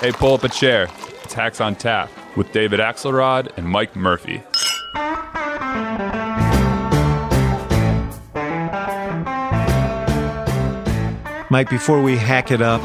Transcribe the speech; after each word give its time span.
Hey, 0.00 0.12
pull 0.12 0.34
up 0.34 0.44
a 0.44 0.48
chair. 0.48 0.88
It's 1.24 1.34
Hacks 1.34 1.60
on 1.60 1.74
Tap 1.74 2.08
with 2.36 2.52
David 2.52 2.78
Axelrod 2.78 3.50
and 3.56 3.68
Mike 3.68 3.96
Murphy. 3.96 4.44
Mike, 11.50 11.68
before 11.68 12.00
we 12.00 12.16
hack 12.16 12.52
it 12.52 12.62
up 12.62 12.80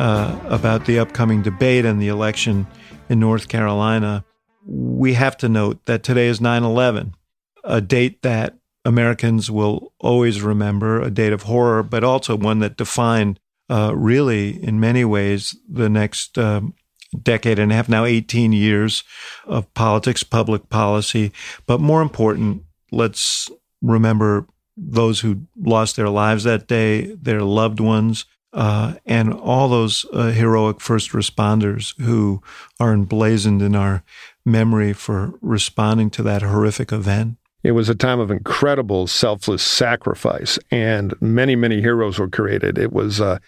uh, 0.00 0.36
about 0.46 0.86
the 0.86 0.98
upcoming 0.98 1.40
debate 1.40 1.84
and 1.84 2.02
the 2.02 2.08
election 2.08 2.66
in 3.08 3.20
North 3.20 3.46
Carolina, 3.46 4.24
we 4.66 5.12
have 5.12 5.36
to 5.36 5.48
note 5.48 5.84
that 5.84 6.02
today 6.02 6.26
is 6.26 6.40
9 6.40 6.64
11, 6.64 7.14
a 7.62 7.80
date 7.80 8.22
that 8.22 8.58
Americans 8.84 9.52
will 9.52 9.92
always 10.00 10.42
remember, 10.42 11.00
a 11.00 11.10
date 11.10 11.32
of 11.32 11.44
horror, 11.44 11.84
but 11.84 12.02
also 12.02 12.36
one 12.36 12.58
that 12.58 12.76
defined, 12.76 13.38
uh, 13.70 13.92
really, 13.94 14.62
in 14.62 14.80
many 14.80 15.04
ways, 15.04 15.56
the 15.68 15.88
next 15.88 16.36
um, 16.36 16.74
decade 17.22 17.58
and 17.58 17.72
a 17.72 17.74
half, 17.74 17.88
now 17.88 18.04
18 18.04 18.52
years 18.52 19.04
of 19.46 19.72
politics, 19.74 20.22
public 20.22 20.68
policy. 20.68 21.32
But 21.66 21.80
more 21.80 22.02
important, 22.02 22.64
let's 22.90 23.48
remember 23.80 24.46
those 24.76 25.20
who 25.20 25.42
lost 25.56 25.96
their 25.96 26.08
lives 26.08 26.44
that 26.44 26.66
day, 26.66 27.14
their 27.14 27.42
loved 27.42 27.80
ones, 27.80 28.24
uh, 28.52 28.94
and 29.06 29.32
all 29.32 29.68
those 29.68 30.04
uh, 30.12 30.30
heroic 30.30 30.80
first 30.80 31.10
responders 31.10 31.98
who 32.00 32.42
are 32.80 32.92
emblazoned 32.92 33.62
in 33.62 33.76
our 33.76 34.02
memory 34.44 34.92
for 34.92 35.34
responding 35.40 36.10
to 36.10 36.22
that 36.24 36.42
horrific 36.42 36.90
event. 36.90 37.36
It 37.62 37.72
was 37.72 37.88
a 37.88 37.94
time 37.94 38.18
of 38.20 38.30
incredible 38.30 39.06
selfless 39.06 39.62
sacrifice, 39.62 40.58
and 40.70 41.14
many, 41.20 41.54
many 41.54 41.80
heroes 41.80 42.18
were 42.18 42.28
created. 42.28 42.78
It 42.78 42.92
was 42.92 43.20
uh, 43.20 43.38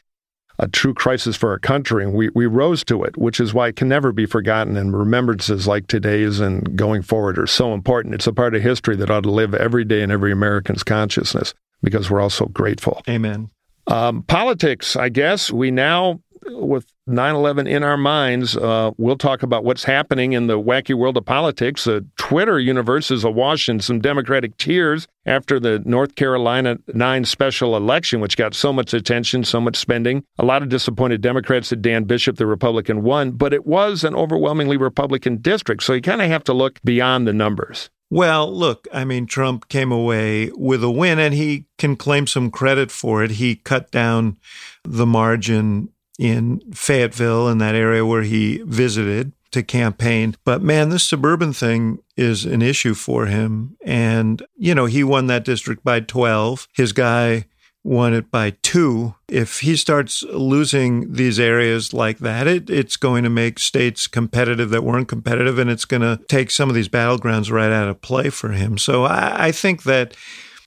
a 0.59 0.69
true 0.69 0.95
crisis 0.95 1.37
for 1.37 1.51
our 1.51 1.59
country, 1.59 2.05
and 2.05 2.15
we, 2.15 2.29
we 2.35 2.47
rose 2.47 2.85
to 2.85 3.05
it, 3.05 3.17
which 3.17 3.41
is 3.41 3.55
why 3.55 3.69
it 3.69 3.77
can 3.77 3.89
never 3.89 4.13
be 4.13 4.27
forgotten. 4.27 4.77
And 4.77 4.97
remembrances 4.97 5.67
like 5.67 5.87
today's 5.87 6.41
and 6.41 6.77
going 6.77 7.03
forward 7.03 7.39
are 7.39 7.47
so 7.47 7.75
important. 7.75 8.15
It's 8.15 8.27
a 8.27 8.33
part 8.33 8.55
of 8.55 8.63
history 8.63 8.97
that 8.97 9.11
ought 9.11 9.25
to 9.25 9.31
live 9.31 9.55
every 9.55 9.85
day 9.85 10.03
in 10.03 10.11
every 10.11 10.33
American's 10.33 10.83
consciousness 10.83 11.55
because 11.83 12.11
we're 12.11 12.21
all 12.21 12.31
so 12.31 12.47
grateful. 12.47 13.03
Amen. 13.09 13.51
Um, 13.87 14.23
politics, 14.23 14.95
I 14.97 15.09
guess. 15.09 15.51
We 15.51 15.71
now 15.71 16.21
with 16.47 16.87
9 17.07 17.35
11 17.35 17.67
in 17.67 17.83
our 17.83 17.97
minds, 17.97 18.57
uh, 18.57 18.91
we'll 18.97 19.17
talk 19.17 19.43
about 19.43 19.65
what's 19.65 19.85
happening 19.85 20.33
in 20.33 20.47
the 20.47 20.59
wacky 20.59 20.95
world 20.95 21.17
of 21.17 21.25
politics. 21.25 21.85
The 21.85 22.07
Twitter 22.17 22.59
universe 22.59 23.11
is 23.11 23.25
awash 23.25 23.69
in 23.69 23.81
some 23.81 24.01
Democratic 24.01 24.57
tears 24.57 25.07
after 25.27 25.61
the 25.61 25.81
North 25.85 26.15
Carolina 26.15 26.79
9 26.93 27.25
special 27.25 27.77
election, 27.77 28.21
which 28.21 28.37
got 28.37 28.55
so 28.55 28.73
much 28.73 28.93
attention, 28.95 29.45
so 29.45 29.61
much 29.61 29.77
spending. 29.77 30.25
A 30.39 30.45
lot 30.45 30.63
of 30.63 30.69
disappointed 30.69 31.21
Democrats 31.21 31.71
that 31.71 31.83
Dan 31.83 32.05
Bishop, 32.05 32.37
the 32.37 32.47
Republican, 32.47 33.03
won, 33.03 33.33
but 33.33 33.53
it 33.53 33.67
was 33.67 34.05
an 34.05 34.15
overwhelmingly 34.15 34.77
Republican 34.77 35.39
district. 35.39 35.83
So 35.83 35.93
you 35.93 36.03
kind 36.03 36.23
of 36.23 36.29
have 36.29 36.45
to 36.45 36.53
look 36.53 36.81
beyond 36.83 37.27
the 37.27 37.33
numbers. 37.33 37.91
Well, 38.13 38.53
look, 38.53 38.87
I 38.93 39.07
mean, 39.07 39.25
Trump 39.25 39.71
came 39.71 39.91
away 39.91 40.51
with 40.55 40.85
a 40.85 40.91
win 40.91 41.19
and 41.19 41.33
he 41.33 41.65
can 41.79 41.97
claim 41.97 42.27
some 42.27 42.51
credit 42.51 42.91
for 42.91 43.25
it. 43.25 43.31
He 43.33 43.57
cut 43.57 43.91
down 43.91 44.37
the 44.85 45.07
margin 45.07 45.89
in 46.19 46.61
Fayetteville 46.73 47.49
in 47.49 47.59
that 47.59 47.75
area 47.75 48.05
where 48.05 48.23
he 48.23 48.63
visited 48.65 49.33
to 49.53 49.63
campaign. 49.63 50.35
But 50.45 50.63
man, 50.63 50.89
this 50.89 51.05
suburban 51.05 51.53
thing 51.53 51.99
is 52.17 52.45
an 52.45 52.63
issue 52.63 52.95
for 52.95 53.27
him. 53.27 53.77
And, 53.85 54.43
you 54.57 54.75
know, 54.75 54.87
he 54.87 55.05
won 55.05 55.27
that 55.27 55.45
district 55.45 55.85
by 55.85 56.01
12. 56.01 56.69
His 56.75 56.93
guy 56.93 57.47
won 57.85 58.15
it 58.15 58.31
by 58.31 58.51
two. 58.63 59.15
If 59.29 59.61
he 59.61 59.77
starts 59.77 60.23
losing 60.23 61.13
these 61.13 61.41
areas 61.41 61.93
like 61.93 62.19
that, 62.19 62.47
it, 62.47 62.71
it's 62.71 62.97
going 62.97 63.25
to 63.25 63.31
make 63.31 63.59
states 63.59 64.07
competitive 64.07 64.71
that 64.71 64.85
weren't 64.85 65.09
competitive, 65.09 65.59
and 65.59 65.69
it's 65.69 65.85
going 65.85 66.03
to 66.03 66.23
take 66.29 66.51
some 66.51 66.69
of 66.69 66.75
these 66.75 66.89
battlegrounds 66.89 67.51
right 67.51 67.73
out 67.73 67.89
of 67.89 68.01
play 68.01 68.31
for 68.31 68.51
him. 68.51 68.79
So 68.79 69.05
I, 69.05 69.49
I 69.49 69.53
think 69.53 69.83
that 69.83 70.15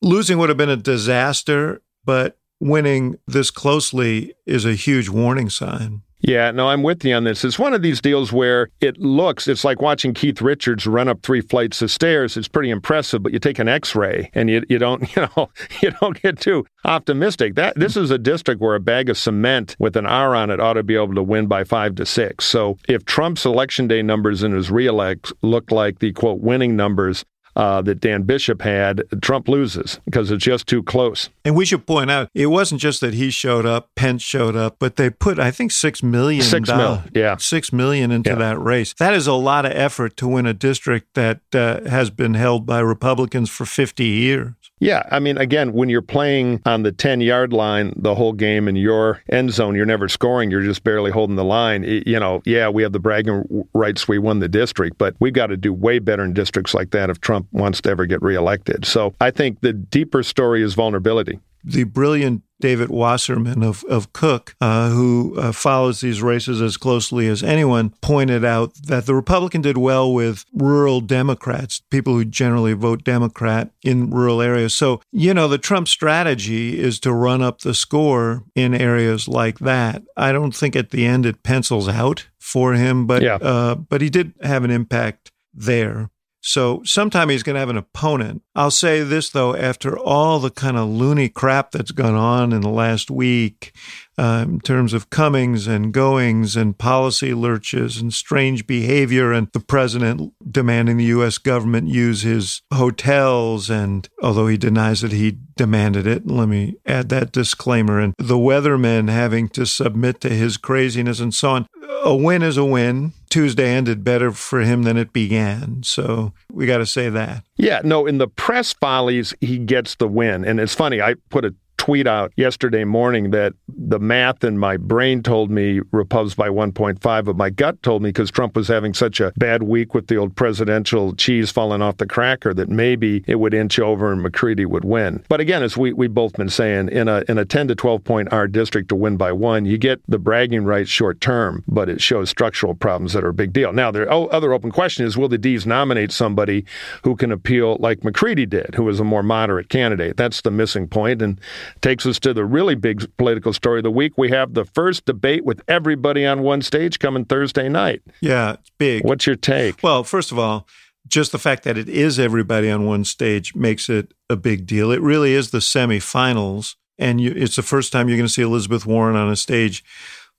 losing 0.02 0.38
would 0.38 0.50
have 0.50 0.58
been 0.58 0.70
a 0.70 0.76
disaster, 0.76 1.82
but 2.04 2.38
winning 2.60 3.18
this 3.28 3.52
closely 3.52 4.34
is 4.46 4.66
a 4.66 4.74
huge 4.74 5.10
warning 5.10 5.50
sign. 5.50 6.02
Yeah, 6.28 6.50
no, 6.50 6.70
I'm 6.70 6.82
with 6.82 7.06
you 7.06 7.14
on 7.14 7.24
this. 7.24 7.46
It's 7.46 7.60
one 7.60 7.76
of 7.76 7.84
these 7.84 8.02
deals 8.02 8.34
where 8.34 8.70
it 8.82 8.98
looks, 8.98 9.48
it's 9.48 9.64
like 9.64 9.80
watching 9.80 10.16
Keith 10.16 10.42
Richards 10.42 10.88
run 10.88 11.08
up 11.08 11.22
three 11.22 11.42
flights 11.42 11.84
of 11.84 11.92
stairs. 11.92 12.36
It's 12.36 12.48
pretty 12.48 12.72
impressive, 12.72 13.22
but 13.22 13.32
you 13.32 13.38
take 13.38 13.60
an 13.60 13.68
X-ray 13.68 14.32
and 14.34 14.50
you, 14.50 14.64
you 14.68 14.80
don't, 14.80 15.02
you 15.16 15.28
know, 15.36 15.50
you 15.84 15.92
don't 16.02 16.20
get 16.20 16.40
too 16.40 16.66
optimistic. 16.84 17.54
That 17.56 17.78
this 17.78 17.96
is 17.96 18.10
a 18.10 18.18
district 18.18 18.60
where 18.60 18.74
a 18.74 18.80
bag 18.80 19.10
of 19.10 19.20
cement 19.20 19.76
with 19.78 19.96
an 19.96 20.08
R 20.08 20.34
on 20.34 20.50
it 20.50 20.60
ought 20.60 20.74
to 20.74 20.84
be 20.84 20.96
able 20.96 21.14
to 21.14 21.24
win 21.24 21.46
by 21.46 21.64
five 21.64 21.94
to 21.96 22.08
six. 22.08 22.46
So 22.46 22.78
if 22.90 23.06
Trump's 23.06 23.46
election 23.46 23.88
day 23.88 24.02
numbers 24.02 24.42
and 24.42 24.56
his 24.56 24.72
reelect 24.72 25.32
look 25.44 25.70
like 25.72 26.00
the 26.00 26.12
quote 26.14 26.40
winning 26.40 26.76
numbers, 26.76 27.24
uh, 27.56 27.82
that 27.84 28.00
Dan 28.00 28.24
Bishop 28.24 28.62
had, 28.62 29.04
Trump 29.22 29.48
loses 29.48 30.00
because 30.06 30.32
it's 30.32 30.44
just 30.44 30.68
too 30.68 30.84
close. 30.84 31.30
And 31.44 31.56
we 31.56 31.66
should 31.66 31.86
point 31.86 32.12
out 32.12 32.30
it 32.34 32.48
wasn't 32.48 32.82
just 32.82 33.02
that 33.02 33.14
he 33.14 33.30
showed 33.30 33.66
up, 33.66 33.90
Pence 33.96 34.22
showed 34.22 34.56
up, 34.56 34.78
but 34.80 34.96
they 34.96 35.10
put 35.10 35.40
I 35.40 35.52
think 35.52 35.72
six 35.72 36.04
million, 36.04 36.44
six 36.44 36.70
mil, 36.70 37.04
yeah, 37.14 37.38
six 37.38 37.72
million 37.72 38.12
into 38.12 38.32
yeah. 38.32 38.36
that 38.38 38.60
race. 38.60 38.94
That 38.94 39.14
is 39.14 39.28
a 39.28 39.34
lot 39.34 39.66
of 39.66 39.72
effort 39.72 40.18
to 40.18 40.28
win 40.28 40.46
a 40.46 40.54
district 40.54 41.14
that 41.14 41.42
uh, 41.54 41.82
has 41.90 42.10
been 42.10 42.34
held 42.34 42.66
by 42.66 42.80
Republicans 42.80 43.50
for 43.50 43.66
fifty 43.66 44.06
years. 44.06 44.54
Yeah, 44.80 45.04
I 45.10 45.20
mean, 45.20 45.38
again, 45.38 45.72
when 45.74 45.90
you're 45.90 46.02
playing 46.02 46.62
on 46.66 46.84
the 46.84 46.92
10 46.92 47.22
yard 47.22 47.54
line 47.54 47.94
the 47.96 48.16
whole 48.16 48.34
game 48.34 48.68
in 48.68 48.76
your 48.76 49.22
end 49.30 49.52
zone, 49.52 49.76
you're 49.76 49.86
never 49.86 50.10
scoring, 50.10 50.52
you're 50.52 50.62
just 50.62 50.84
barely 50.84 51.12
holding 51.12 51.38
the 51.38 51.46
line. 51.46 51.84
You 51.84 52.20
know, 52.20 52.42
yeah, 52.46 52.68
we 52.68 52.84
have 52.84 52.92
the 52.92 53.00
bragging 53.00 53.66
rights, 53.74 54.08
we 54.08 54.20
won 54.20 54.40
the 54.40 54.50
district, 54.50 54.98
but 54.98 55.16
we've 55.20 55.34
got 55.34 55.48
to 55.48 55.58
do 55.58 55.74
way 55.74 56.00
better 56.00 56.24
in 56.24 56.34
districts 56.34 56.74
like 56.74 56.92
that 56.92 57.10
if 57.10 57.22
Trump 57.22 57.48
wants 57.52 57.82
to 57.82 57.90
ever 57.90 58.06
get 58.06 58.22
reelected. 58.22 58.86
So 58.86 59.14
I 59.22 59.32
think 59.32 59.62
the 59.62 59.74
deeper 59.74 60.24
story 60.24 60.62
is 60.62 60.74
vulnerability 60.74 61.40
the 61.66 61.84
brilliant 61.84 62.44
David 62.60 62.90
Wasserman 62.90 63.64
of, 63.64 63.84
of 63.86 64.14
Cook, 64.14 64.56
uh, 64.62 64.90
who 64.90 65.36
uh, 65.38 65.52
follows 65.52 66.02
these 66.02 66.22
races 66.22 66.62
as 66.62 66.78
closely 66.78 67.28
as 67.28 67.44
anyone, 67.44 67.94
pointed 68.02 68.46
out 68.46 68.74
that 68.76 69.06
the 69.06 69.16
Republican 69.16 69.62
did 69.62 69.78
well 69.78 70.14
with 70.14 70.46
rural 70.54 71.02
Democrats, 71.02 71.82
people 71.90 72.14
who 72.14 72.26
generally 72.26 72.74
vote 72.74 73.04
Democrat 73.04 73.72
in 73.84 74.10
rural 74.10 74.42
areas. 74.42 74.74
So, 74.74 75.02
you 75.12 75.34
know, 75.34 75.48
the 75.48 75.58
Trump 75.58 75.88
strategy 75.88 76.80
is 76.80 77.00
to 77.02 77.14
run 77.14 77.42
up 77.42 77.62
the 77.62 77.74
score 77.74 78.44
in 78.56 78.74
areas 78.74 79.28
like 79.28 79.60
that. 79.60 80.04
I 80.16 80.32
don't 80.32 80.56
think 80.56 80.76
at 80.76 80.92
the 80.92 81.06
end 81.06 81.26
it 81.26 81.44
pencils 81.44 81.88
out 81.88 82.28
for 82.40 82.74
him, 82.74 83.08
but 83.08 83.22
yeah. 83.22 83.36
uh, 83.36 83.76
but 83.76 84.02
he 84.02 84.10
did 84.10 84.34
have 84.42 84.64
an 84.64 84.72
impact 84.72 85.32
there. 85.54 86.10
So 86.46 86.84
sometime 86.86 87.30
he's 87.30 87.42
going 87.42 87.56
to 87.56 87.60
have 87.60 87.72
an 87.72 87.78
opponent. 87.78 88.44
I'll 88.54 88.70
say 88.70 89.02
this 89.02 89.32
though, 89.32 89.56
after 89.56 89.98
all 89.98 90.38
the 90.38 90.52
kind 90.52 90.78
of 90.78 90.88
loony 90.88 91.28
crap 91.28 91.72
that's 91.72 91.90
gone 91.90 92.14
on 92.14 92.54
in 92.54 92.62
the 92.62 92.70
last 92.70 93.10
week, 93.10 93.74
uh, 94.16 94.46
in 94.48 94.60
terms 94.60 94.94
of 94.94 95.10
comings 95.10 95.66
and 95.66 95.92
goings 95.92 96.56
and 96.56 96.78
policy 96.78 97.34
lurches 97.34 97.98
and 97.98 98.14
strange 98.14 98.68
behavior, 98.68 99.32
and 99.32 99.48
the 99.54 99.60
president 99.60 100.34
demanding 100.50 100.98
the 100.98 101.06
U.S. 101.06 101.40
government 101.40 101.88
use 101.88 102.22
his 102.22 102.62
hotels, 102.72 103.72
and 103.72 104.08
although 104.22 104.48
he 104.48 104.56
denies 104.56 105.02
that 105.02 105.12
he 105.12 105.40
demanded 105.58 106.06
it, 106.06 106.28
let 106.28 106.48
me 106.48 106.76
add 106.86 107.10
that 107.10 107.32
disclaimer, 107.32 108.00
and 108.00 108.14
the 108.20 108.38
weathermen 108.38 109.10
having 109.10 109.50
to 109.50 109.66
submit 109.66 110.22
to 110.22 110.30
his 110.30 110.58
craziness 110.58 111.20
and 111.20 111.34
so 111.34 111.50
on. 111.50 111.68
A 112.04 112.16
win 112.16 112.44
is 112.44 112.56
a 112.56 112.66
win. 112.66 113.14
Tuesday 113.36 113.68
ended 113.68 114.02
better 114.02 114.32
for 114.32 114.62
him 114.62 114.84
than 114.84 114.96
it 114.96 115.12
began. 115.12 115.84
So 115.84 116.32
we 116.50 116.66
got 116.66 116.78
to 116.78 116.86
say 116.86 117.10
that. 117.10 117.44
Yeah, 117.58 117.82
no, 117.84 118.06
in 118.06 118.18
the 118.18 118.30
press 118.30 118.72
follies, 118.72 119.34
he 119.42 119.58
gets 119.58 119.96
the 119.96 120.08
win. 120.08 120.46
And 120.46 120.58
it's 120.58 120.74
funny, 120.74 121.02
I 121.02 121.16
put 121.32 121.44
a 121.44 121.54
tweet 121.86 122.08
out 122.08 122.34
yesterday 122.36 122.84
morning 122.84 123.30
that 123.30 123.54
the 123.68 124.00
math 124.00 124.44
in 124.44 124.58
my 124.58 124.76
brain 124.76 125.22
told 125.22 125.52
me 125.52 125.80
repubs 125.92 126.34
by 126.34 126.50
1.5, 126.50 127.00
but 127.26 127.38
my 127.38 127.52
gut 127.52 127.80
told 127.84 128.02
me 128.02 128.10
because 128.10 128.32
Trump 128.32 128.56
was 128.56 128.68
having 128.68 128.92
such 128.92 129.20
a 129.20 129.32
bad 129.38 129.62
week 129.62 129.94
with 129.94 130.08
the 130.08 130.18
old 130.18 130.36
presidential 130.36 131.14
cheese 131.14 131.52
falling 131.52 131.84
off 131.84 131.98
the 131.98 132.08
cracker 132.08 132.56
that 132.56 132.70
maybe 132.70 133.24
it 133.28 133.36
would 133.36 133.54
inch 133.54 133.78
over 133.78 134.12
and 134.12 134.24
McCready 134.24 134.66
would 134.66 134.84
win. 134.84 135.24
But 135.30 135.40
again, 135.40 135.62
as 135.62 135.78
we 135.78 135.94
we 135.94 136.08
both 136.08 136.34
been 136.34 136.50
saying, 136.50 136.90
in 136.90 137.08
a 137.08 137.24
in 137.30 137.38
a 137.38 137.46
10 137.46 137.68
to 137.68 137.76
12 137.76 138.04
point 138.04 138.34
R 138.34 138.48
district 138.48 138.90
to 138.90 138.96
win 138.96 139.16
by 139.16 139.32
one, 139.32 139.66
you 139.66 139.78
get 139.78 140.02
the 140.08 140.18
bragging 140.18 140.66
rights 140.66 140.90
short 140.90 141.22
term, 141.22 141.64
but 141.68 141.88
it 141.88 142.02
shows 142.02 142.32
structural 142.32 142.74
problems 142.74 143.14
that 143.14 143.24
are 143.24 143.30
a 143.30 143.34
big 143.34 143.54
deal. 143.54 143.72
Now, 143.72 143.92
the 143.92 144.10
other 144.10 144.54
open 144.54 144.72
question 144.72 145.06
is, 145.06 145.18
will 145.18 145.30
the 145.30 145.38
D's 145.38 145.68
nominate 145.68 146.12
somebody 146.12 146.66
who 147.04 147.16
can 147.16 147.32
appeal 147.32 147.78
like 147.80 148.04
McCready 148.04 148.48
did, 148.48 148.74
who 148.74 148.86
was 148.86 149.00
a 149.00 149.04
more 149.04 149.22
moderate 149.22 149.70
candidate? 149.70 150.18
That's 150.18 150.42
the 150.42 150.50
missing 150.50 150.88
point, 150.88 151.22
and 151.22 151.40
takes 151.82 152.06
us 152.06 152.20
to 152.20 152.34
the 152.34 152.46
really 152.46 152.76
big 152.76 153.06
political 153.18 153.54
story 153.54 153.80
of 153.80 153.84
the 153.84 153.92
week. 153.92 154.14
We 154.18 154.32
have 154.32 154.54
the 154.54 154.66
first 154.66 155.06
debate 155.06 155.46
with 155.46 155.62
everybody 155.68 156.26
on 156.26 156.42
one 156.42 156.62
stage 156.62 157.00
coming 157.00 157.26
Thursday 157.26 157.70
night. 157.70 158.02
Yeah, 158.22 158.54
it's 158.54 158.72
big. 158.78 159.04
What's 159.06 159.26
your 159.26 159.36
take? 159.36 159.82
Well, 159.84 160.04
first 160.04 160.32
of 160.32 160.40
all, 160.40 160.68
just 161.08 161.32
the 161.32 161.40
fact 161.40 161.64
that 161.64 161.78
it 161.78 161.88
is 161.88 162.20
everybody 162.20 162.70
on 162.70 162.86
one 162.86 163.06
stage 163.06 163.56
makes 163.56 163.90
it 163.90 164.14
a 164.30 164.36
big 164.36 164.66
deal. 164.66 164.92
It 164.92 165.02
really 165.02 165.34
is 165.34 165.52
the 165.52 165.60
semifinals, 165.60 166.76
and 166.98 167.22
you, 167.22 167.32
it's 167.36 167.56
the 167.56 167.62
first 167.62 167.92
time 167.92 168.08
you're 168.08 168.18
going 168.18 168.28
to 168.28 168.34
see 168.34 168.42
Elizabeth 168.42 168.86
Warren 168.86 169.16
on 169.16 169.32
a 169.32 169.36
stage 169.36 169.84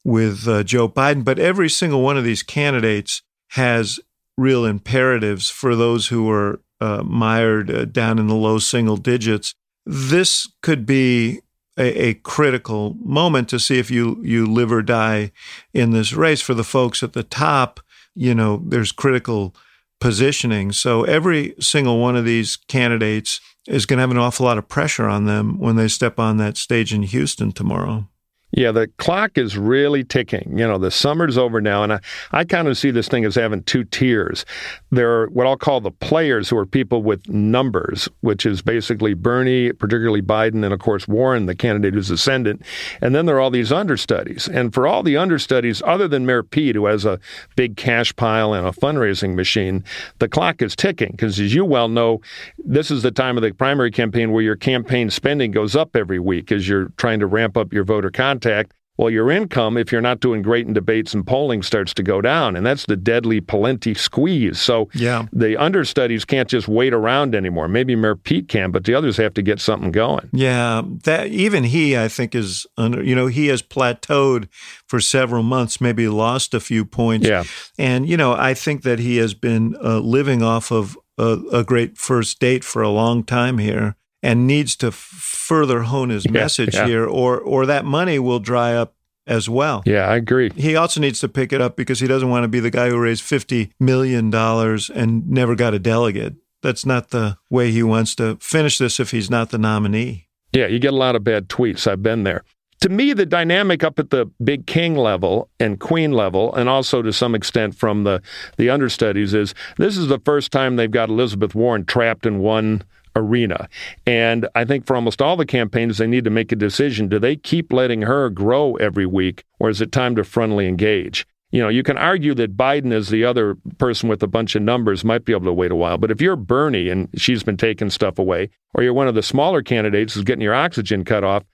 with 0.05 0.47
uh, 0.49 0.63
Joe 0.65 0.89
Biden. 0.89 1.25
But 1.25 1.39
every 1.39 1.69
single 1.69 2.03
one 2.03 2.17
of 2.17 2.25
these 2.25 2.43
candidates 2.43 3.23
has 3.51 4.01
real 4.37 4.65
imperatives 4.65 5.51
for 5.51 5.77
those 5.77 6.09
who 6.09 6.31
are 6.31 6.61
uh, 6.81 7.03
mired 7.05 7.71
uh, 7.71 7.85
down 7.85 8.19
in 8.19 8.27
the 8.27 8.35
low 8.35 8.59
single 8.59 8.97
digits. 8.97 9.55
This 9.87 10.49
could 10.63 10.85
be 10.85 11.41
a, 11.79 12.09
a, 12.09 12.15
critical 12.15 12.97
moment 13.01 13.49
to 13.51 13.61
see 13.61 13.79
if 13.79 13.91
you 13.91 14.21
you 14.23 14.47
live 14.47 14.73
or 14.73 14.83
die 14.83 15.31
in 15.73 15.91
this 15.93 16.13
race. 16.13 16.41
For 16.41 16.55
the 16.55 16.65
folks 16.65 17.03
at 17.03 17.13
the 17.13 17.23
top, 17.23 17.81
you 18.15 18.35
know, 18.35 18.63
there's 18.67 18.93
critical 18.93 19.55
positioning. 20.01 20.73
So 20.73 21.05
every 21.05 21.55
single 21.61 22.01
one 22.01 22.17
of 22.17 22.25
these 22.25 22.57
candidates 22.57 23.41
is 23.67 23.87
going 23.87 23.99
to 23.99 24.03
have 24.03 24.11
an 24.11 24.19
awful 24.19 24.47
lot 24.47 24.59
of 24.59 24.69
pressure 24.69 25.07
on 25.07 25.27
them 25.27 25.59
when 25.59 25.77
they 25.77 25.89
step 25.89 26.19
on 26.19 26.37
that 26.39 26.57
stage 26.57 26.93
in 26.93 27.03
Houston 27.03 27.53
tomorrow. 27.53 28.09
Yeah, 28.57 28.73
the 28.73 28.89
clock 28.97 29.37
is 29.37 29.59
really 29.59 30.03
ticking. 30.03 30.59
You 30.59 30.67
know, 30.67 30.79
the 30.79 30.91
summer's 30.91 31.37
over 31.37 31.61
now, 31.61 31.83
and 31.83 31.93
I, 31.93 32.01
I 32.33 32.45
kind 32.45 32.69
of 32.69 32.79
see 32.79 32.91
this 32.91 33.07
thing 33.07 33.27
as 33.27 33.35
having 33.35 33.63
two 33.65 33.85
tiers. 33.85 34.47
There 34.91 35.13
are 35.13 35.27
what 35.29 35.47
I'll 35.47 35.59
call 35.59 35.83
the 35.83 35.91
players, 35.91 36.49
who 36.49 36.57
are 36.57 36.65
people 36.65 37.03
with 37.03 37.29
numbers, 37.29 38.09
which 38.23 38.47
is 38.47 38.63
basically 38.63 39.13
Bernie, 39.13 39.73
particularly 39.73 40.23
Biden, 40.23 40.65
and 40.65 40.73
of 40.73 40.81
course 40.81 41.07
Warren, 41.07 41.45
the 41.45 41.55
candidate 41.55 41.93
who's 41.93 42.09
ascendant. 42.09 42.63
And 43.03 43.15
then 43.15 43.27
there 43.27 43.37
are 43.37 43.41
all 43.41 43.51
these 43.51 43.71
understudies. 43.71 44.49
And 44.49 44.73
for 44.73 44.87
all 44.87 45.03
the 45.03 45.19
understudies, 45.19 45.83
other 45.85 46.09
than 46.09 46.25
Mayor 46.25 46.43
Pete, 46.43 46.77
who 46.77 46.87
has 46.87 47.05
a 47.05 47.21
big 47.57 47.77
cash 47.77 48.17
pile 48.17 48.55
and 48.55 48.67
a 48.67 48.73
fundraising 48.73 49.35
machine, 49.35 49.85
the 50.19 50.29
clock 50.29 50.63
is 50.63 50.75
ticking 50.75 51.11
because, 51.11 51.39
as 51.39 51.53
you 51.53 51.67
well 51.67 51.89
know, 51.89 52.23
this 52.57 52.91
is 52.91 53.03
the 53.03 53.11
time 53.11 53.37
of 53.37 53.43
the 53.43 53.53
primary 53.53 53.91
campaign 53.91 54.33
where 54.33 54.43
your 54.43 54.57
campaign 54.57 55.11
spending 55.11 55.51
goes 55.51 55.77
up 55.77 55.95
every 55.95 56.19
week 56.19 56.51
as 56.51 56.67
you're 56.67 56.87
trying 56.97 57.21
to 57.21 57.27
ramp 57.27 57.59
up 57.59 57.71
your 57.71 57.85
voter 57.85 58.11
contact 58.11 58.46
contact, 58.47 58.73
well, 58.99 59.11
your 59.11 59.31
income, 59.31 59.77
if 59.77 59.93
you're 59.93 60.01
not 60.01 60.21
doing 60.21 60.41
great 60.41 60.67
in 60.67 60.73
debates 60.73 61.13
and 61.13 61.27
polling, 61.27 61.63
starts 61.63 61.93
to 61.93 62.03
go 62.03 62.23
down. 62.23 62.57
And 62.57 62.65
that's 62.65 62.87
the 62.87 62.97
deadly 62.97 63.43
Pawlenty 63.43 63.95
squeeze. 63.95 64.59
So 64.59 64.89
yeah. 64.95 65.27
the 65.35 65.55
understudies 65.59 66.25
can't 66.25 66.49
just 66.49 66.67
wait 66.67 66.95
around 66.95 67.35
anymore. 67.35 67.69
Maybe 67.69 67.95
Mayor 67.95 68.17
Pete 68.17 68.49
can, 68.49 68.71
but 68.71 68.85
the 68.85 68.95
others 68.95 69.19
have 69.19 69.35
to 69.35 69.43
get 69.43 69.61
something 69.61 69.91
going. 69.91 70.31
Yeah. 70.33 70.81
That 71.05 71.27
even 71.27 71.65
he, 71.65 71.95
I 71.95 72.09
think, 72.09 72.35
is 72.35 72.67
under, 72.79 73.03
you 73.03 73.15
know, 73.15 73.27
he 73.27 73.49
has 73.49 73.61
plateaued 73.61 74.49
for 74.87 74.99
several 74.99 75.43
months, 75.43 75.79
maybe 75.79 76.09
lost 76.09 76.55
a 76.55 76.61
few 76.61 76.87
points. 76.87 77.29
Yeah. 77.29 77.45
And, 77.79 78.09
you 78.09 78.17
know, 78.17 78.33
I 78.33 78.55
think 78.55 78.83
that 78.85 78.99
he 78.99 79.19
has 79.19 79.35
been 79.35 79.77
uh, 79.85 79.99
living 79.99 80.43
off 80.43 80.73
of 80.73 80.97
a, 81.19 81.39
a 81.53 81.65
great 81.65 81.99
first 81.99 82.41
date 82.41 82.65
for 82.65 82.81
a 82.81 82.89
long 82.89 83.25
time 83.25 83.59
here 83.59 83.95
and 84.23 84.47
needs 84.47 84.77
to 84.77 84.91
further 84.91 85.83
hone 85.83 86.11
his 86.11 86.25
yeah, 86.25 86.33
message 86.33 86.75
yeah. 86.75 86.87
here, 86.87 87.07
or 87.07 87.39
or 87.39 87.67
that 87.67 87.85
money 87.85 88.19
will 88.19 88.41
dry 88.41 88.75
up 88.75 88.95
as 89.27 89.49
well. 89.49 89.83
Yeah, 89.85 90.09
I 90.09 90.17
agree. 90.17 90.51
He 90.55 90.77
also 90.77 91.01
needs 91.01 91.21
to 91.21 91.29
pick 91.29 91.53
it 91.53 91.61
up 91.61 91.77
because 91.77 92.01
he 92.01 92.07
doesn't 92.07 92.29
want 92.29 92.45
to 92.45 92.49
be 92.49 92.61
the 92.61 92.71
guy 92.71 92.89
who 92.89 92.99
raised 92.99 93.23
fifty 93.23 93.73
million 93.81 94.31
dollars 94.31 94.91
and 94.91 95.29
never 95.29 95.55
got 95.55 95.75
a 95.75 95.79
delegate. 95.79 96.35
That's 96.63 96.87
not 96.87 97.11
the 97.11 97.39
way 97.51 97.71
he 97.71 97.83
wants 97.83 98.15
to 98.17 98.37
finish 98.41 98.79
this 98.79 98.99
if 98.99 99.11
he's 99.11 99.31
not 99.31 99.51
the 99.51 99.59
nominee. 99.59 100.29
Yeah, 100.53 100.67
you 100.67 100.79
get 100.79 100.93
a 100.93 100.97
lot 100.97 101.17
of 101.17 101.23
bad 101.23 101.49
tweets. 101.49 101.87
I've 101.87 102.03
been 102.03 102.25
there. 102.25 102.43
To 102.81 102.89
me, 102.89 103.13
the 103.15 103.27
dynamic 103.27 103.83
up 103.83 103.99
at 103.99 104.11
the 104.11 104.27
big 104.43 104.67
king 104.67 104.97
level 104.97 105.49
and 105.59 105.81
queen 105.81 106.13
level, 106.13 106.55
and 106.55 106.69
also 106.69 107.03
to 107.03 107.13
some 107.13 107.35
extent 107.35 107.75
from 107.75 108.05
the, 108.05 108.23
the 108.59 108.69
understudies, 108.69 109.33
is 109.33 109.55
this 109.79 109.97
is 109.97 110.09
the 110.09 110.19
first 110.19 110.53
time 110.53 110.77
they've 110.77 110.91
got 110.91 111.09
Elizabeth 111.09 111.55
Warren 111.55 111.85
trapped 111.85 112.27
in 112.27 112.39
one 112.39 112.83
arena. 113.17 113.69
And 114.07 114.49
I 114.55 114.65
think 114.65 114.87
for 114.87 114.95
almost 114.95 115.21
all 115.21 115.37
the 115.37 115.47
campaigns, 115.47 115.99
they 115.99 116.07
need 116.07 116.25
to 116.25 116.31
make 116.31 116.53
a 116.53 116.57
decision. 116.57 117.09
Do 117.09 117.19
they 117.19 117.35
keep 117.35 117.73
letting 117.73 118.03
her 118.03 118.31
grow 118.31 118.75
every 118.77 119.07
week, 119.07 119.45
or 119.59 119.69
is 119.71 119.81
it 119.81 119.91
time 119.91 120.15
to 120.17 120.23
frontally 120.23 120.69
engage? 120.69 121.27
You 121.51 121.63
know, 121.63 121.69
you 121.69 121.83
can 121.83 121.97
argue 121.97 122.35
that 122.35 122.57
Biden 122.57 122.93
is 122.93 123.09
the 123.09 123.25
other 123.25 123.57
person 123.79 124.09
with 124.09 124.23
a 124.23 124.27
bunch 124.27 124.55
of 124.55 124.63
numbers 124.63 125.05
might 125.05 125.25
be 125.25 125.33
able 125.33 125.47
to 125.47 125.53
wait 125.53 125.71
a 125.71 125.77
while. 125.77 125.97
But 125.97 126.11
if 126.11 126.21
you're 126.21 126.37
Bernie 126.37 126.91
and 126.91 127.09
she's 127.17 127.43
been 127.43 127.57
taking 127.57 127.89
stuff 127.89 128.19
away, 128.19 128.51
or 128.75 128.83
you're 128.83 128.93
one 128.93 129.09
of 129.09 129.15
the 129.15 129.23
smaller 129.23 129.63
candidates 129.63 130.15
who's 130.15 130.25
getting 130.25 130.43
your 130.43 130.55
oxygen 130.55 131.05
cut 131.05 131.25
off, 131.25 131.45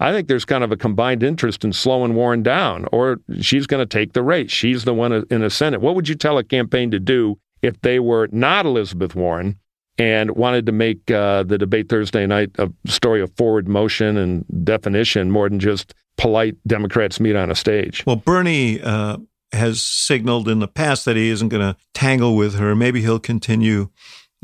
I 0.00 0.10
think 0.10 0.26
there's 0.26 0.44
kind 0.44 0.64
of 0.64 0.72
a 0.72 0.76
combined 0.76 1.22
interest 1.22 1.64
in 1.64 1.72
slowing 1.72 2.14
Warren 2.14 2.42
down, 2.42 2.86
or 2.90 3.18
she's 3.40 3.68
going 3.68 3.86
to 3.86 3.86
take 3.86 4.14
the 4.14 4.22
race. 4.22 4.50
She's 4.50 4.84
the 4.84 4.94
one 4.94 5.12
in 5.30 5.42
the 5.42 5.50
Senate. 5.50 5.80
What 5.80 5.94
would 5.94 6.08
you 6.08 6.16
tell 6.16 6.38
a 6.38 6.44
campaign 6.44 6.90
to 6.90 6.98
do 6.98 7.38
if 7.60 7.80
they 7.82 8.00
were 8.00 8.28
not 8.32 8.66
Elizabeth 8.66 9.14
Warren 9.14 9.60
and 9.98 10.32
wanted 10.32 10.66
to 10.66 10.72
make 10.72 11.10
uh, 11.10 11.42
the 11.42 11.58
debate 11.58 11.88
Thursday 11.88 12.26
night 12.26 12.50
a 12.58 12.70
story 12.86 13.20
of 13.20 13.34
forward 13.36 13.68
motion 13.68 14.16
and 14.16 14.44
definition 14.64 15.30
more 15.30 15.48
than 15.48 15.60
just 15.60 15.94
polite 16.16 16.56
Democrats 16.66 17.20
meet 17.20 17.36
on 17.36 17.50
a 17.50 17.54
stage. 17.54 18.04
Well, 18.06 18.16
Bernie 18.16 18.80
uh, 18.80 19.18
has 19.52 19.82
signaled 19.82 20.48
in 20.48 20.60
the 20.60 20.68
past 20.68 21.04
that 21.04 21.16
he 21.16 21.28
isn't 21.28 21.48
going 21.48 21.74
to 21.74 21.76
tangle 21.94 22.36
with 22.36 22.54
her. 22.56 22.74
Maybe 22.74 23.02
he'll 23.02 23.18
continue 23.18 23.90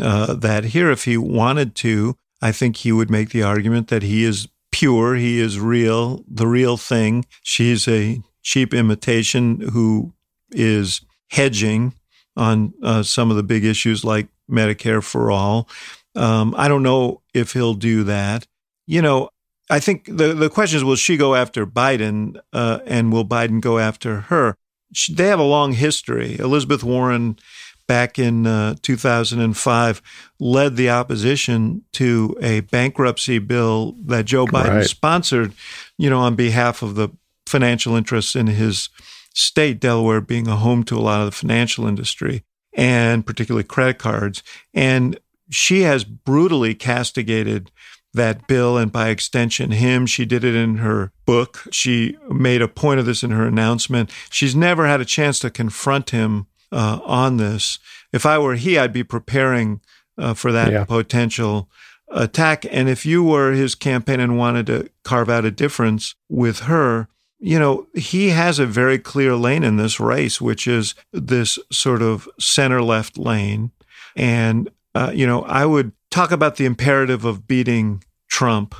uh, 0.01 0.35
that 0.35 0.65
here 0.65 0.91
if 0.91 1.05
he 1.05 1.17
wanted 1.17 1.75
to. 1.77 2.17
I 2.41 2.53
think 2.53 2.77
he 2.79 2.93
would 2.93 3.11
make 3.11 3.31
the 3.31 3.43
argument 3.43 3.89
that 3.89 4.03
he 4.03 4.25
is 4.25 4.49
pure, 4.71 5.17
he 5.17 5.41
is 5.41 5.59
real, 5.59 6.25
the 6.29 6.47
real 6.47 6.77
thing. 6.77 7.25
She's 7.43 7.89
a 7.89 8.21
cheap 8.43 8.73
imitation 8.73 9.61
who 9.73 10.15
is 10.51 11.01
hedging 11.31 11.95
on 12.37 12.73
uh, 12.83 13.03
some 13.03 13.31
of 13.31 13.37
the 13.37 13.43
big 13.43 13.65
issues 13.65 14.05
like 14.05 14.29
Medicare 14.51 15.03
for 15.03 15.31
all. 15.31 15.69
Um, 16.15 16.55
I 16.57 16.69
don't 16.69 16.83
know 16.83 17.23
if 17.35 17.53
he'll 17.53 17.75
do 17.75 18.05
that. 18.05 18.47
You 18.87 19.03
know, 19.03 19.31
I 19.71 19.81
think 19.81 20.07
the, 20.07 20.35
the 20.35 20.51
question 20.51 20.79
is 20.79 20.85
will 20.85 20.97
she 20.97 21.17
go 21.17 21.35
after 21.35 21.67
Biden 21.67 22.41
uh, 22.53 22.81
and 22.87 23.13
will 23.13 23.25
Biden 23.25 23.61
go 23.61 23.79
after 23.79 24.23
her? 24.23 24.57
She, 24.93 25.15
they 25.15 25.27
have 25.27 25.39
a 25.39 25.45
long 25.45 25.73
history. 25.73 26.39
Elizabeth 26.39 26.83
Warren, 26.83 27.39
back 27.87 28.19
in 28.19 28.47
uh, 28.47 28.77
2005, 28.83 30.03
led 30.41 30.77
the 30.77 30.91
opposition 30.91 31.85
to 31.93 32.37
a 32.41 32.61
bankruptcy 32.61 33.39
bill 33.39 33.95
that 34.07 34.25
Joe 34.25 34.47
Biden 34.47 34.77
right. 34.77 34.87
sponsored, 34.87 35.53
you 35.99 36.09
know, 36.09 36.21
on 36.21 36.35
behalf 36.35 36.83
of 36.83 36.95
the 36.95 37.11
financial 37.47 37.95
interests 37.95 38.35
in 38.35 38.47
his 38.47 38.89
state, 39.35 39.81
Delaware 39.81 40.21
being 40.21 40.49
a 40.49 40.57
home 40.57 40.83
to 40.85 40.97
a 40.97 41.01
lot 41.01 41.21
of 41.21 41.27
the 41.27 41.33
financial 41.33 41.87
industry 41.87 42.43
and 42.79 43.27
particularly 43.27 43.65
credit 43.65 43.99
cards. 43.99 44.45
And 44.73 45.19
she 45.51 45.83
has 45.83 46.05
brutally 46.05 46.77
castigated 46.77 47.73
that 48.15 48.47
bill 48.47 48.79
and 48.79 48.93
by 48.93 49.09
extension 49.09 49.73
him. 49.73 50.07
She 50.07 50.25
did 50.25 50.45
it 50.45 50.55
in 50.55 50.77
her 50.77 51.13
book. 51.27 51.65
She 51.73 52.17
made 52.31 52.63
a 52.63 52.69
point 52.69 53.01
of 53.01 53.07
this 53.07 53.25
in 53.25 53.33
her 53.33 53.47
announcement. 53.47 54.11
She's 54.31 54.55
never 54.55 54.87
had 54.87 55.01
a 55.01 55.05
chance 55.05 55.41
to 55.41 55.51
confront 55.51 56.11
him 56.11 56.47
uh, 56.71 57.01
on 57.05 57.37
this. 57.37 57.81
If 58.13 58.25
I 58.25 58.39
were 58.39 58.55
he, 58.55 58.79
I'd 58.79 58.93
be 58.93 59.05
preparing 59.05 59.81
uh, 60.17 60.35
for 60.35 60.53
that 60.53 60.73
yeah. 60.73 60.85
potential 60.85 61.69
attack. 62.11 62.65
And 62.71 62.89
if 62.89 63.05
you 63.05 63.25
were 63.25 63.53
his 63.53 63.75
campaign 63.75 64.21
and 64.21 64.39
wanted 64.39 64.67
to 64.67 64.89
carve 65.03 65.29
out 65.29 65.45
a 65.45 65.51
difference 65.51 66.15
with 66.29 66.61
her, 66.61 67.09
you 67.39 67.59
know, 67.59 67.87
he 67.95 68.31
has 68.31 68.59
a 68.59 68.67
very 68.67 68.99
clear 68.99 69.37
lane 69.37 69.63
in 69.63 69.77
this 69.77 70.01
race, 70.01 70.41
which 70.41 70.67
is 70.67 70.95
this 71.13 71.59
sort 71.71 72.03
of 72.03 72.29
center 72.41 72.83
left 72.83 73.17
lane. 73.17 73.71
And, 74.17 74.71
uh, 74.95 75.13
you 75.15 75.27
know, 75.27 75.43
I 75.43 75.65
would 75.65 75.93
talk 76.11 76.33
about 76.33 76.57
the 76.57 76.65
imperative 76.65 77.25
of 77.25 77.47
beating 77.47 78.03
Trump. 78.29 78.75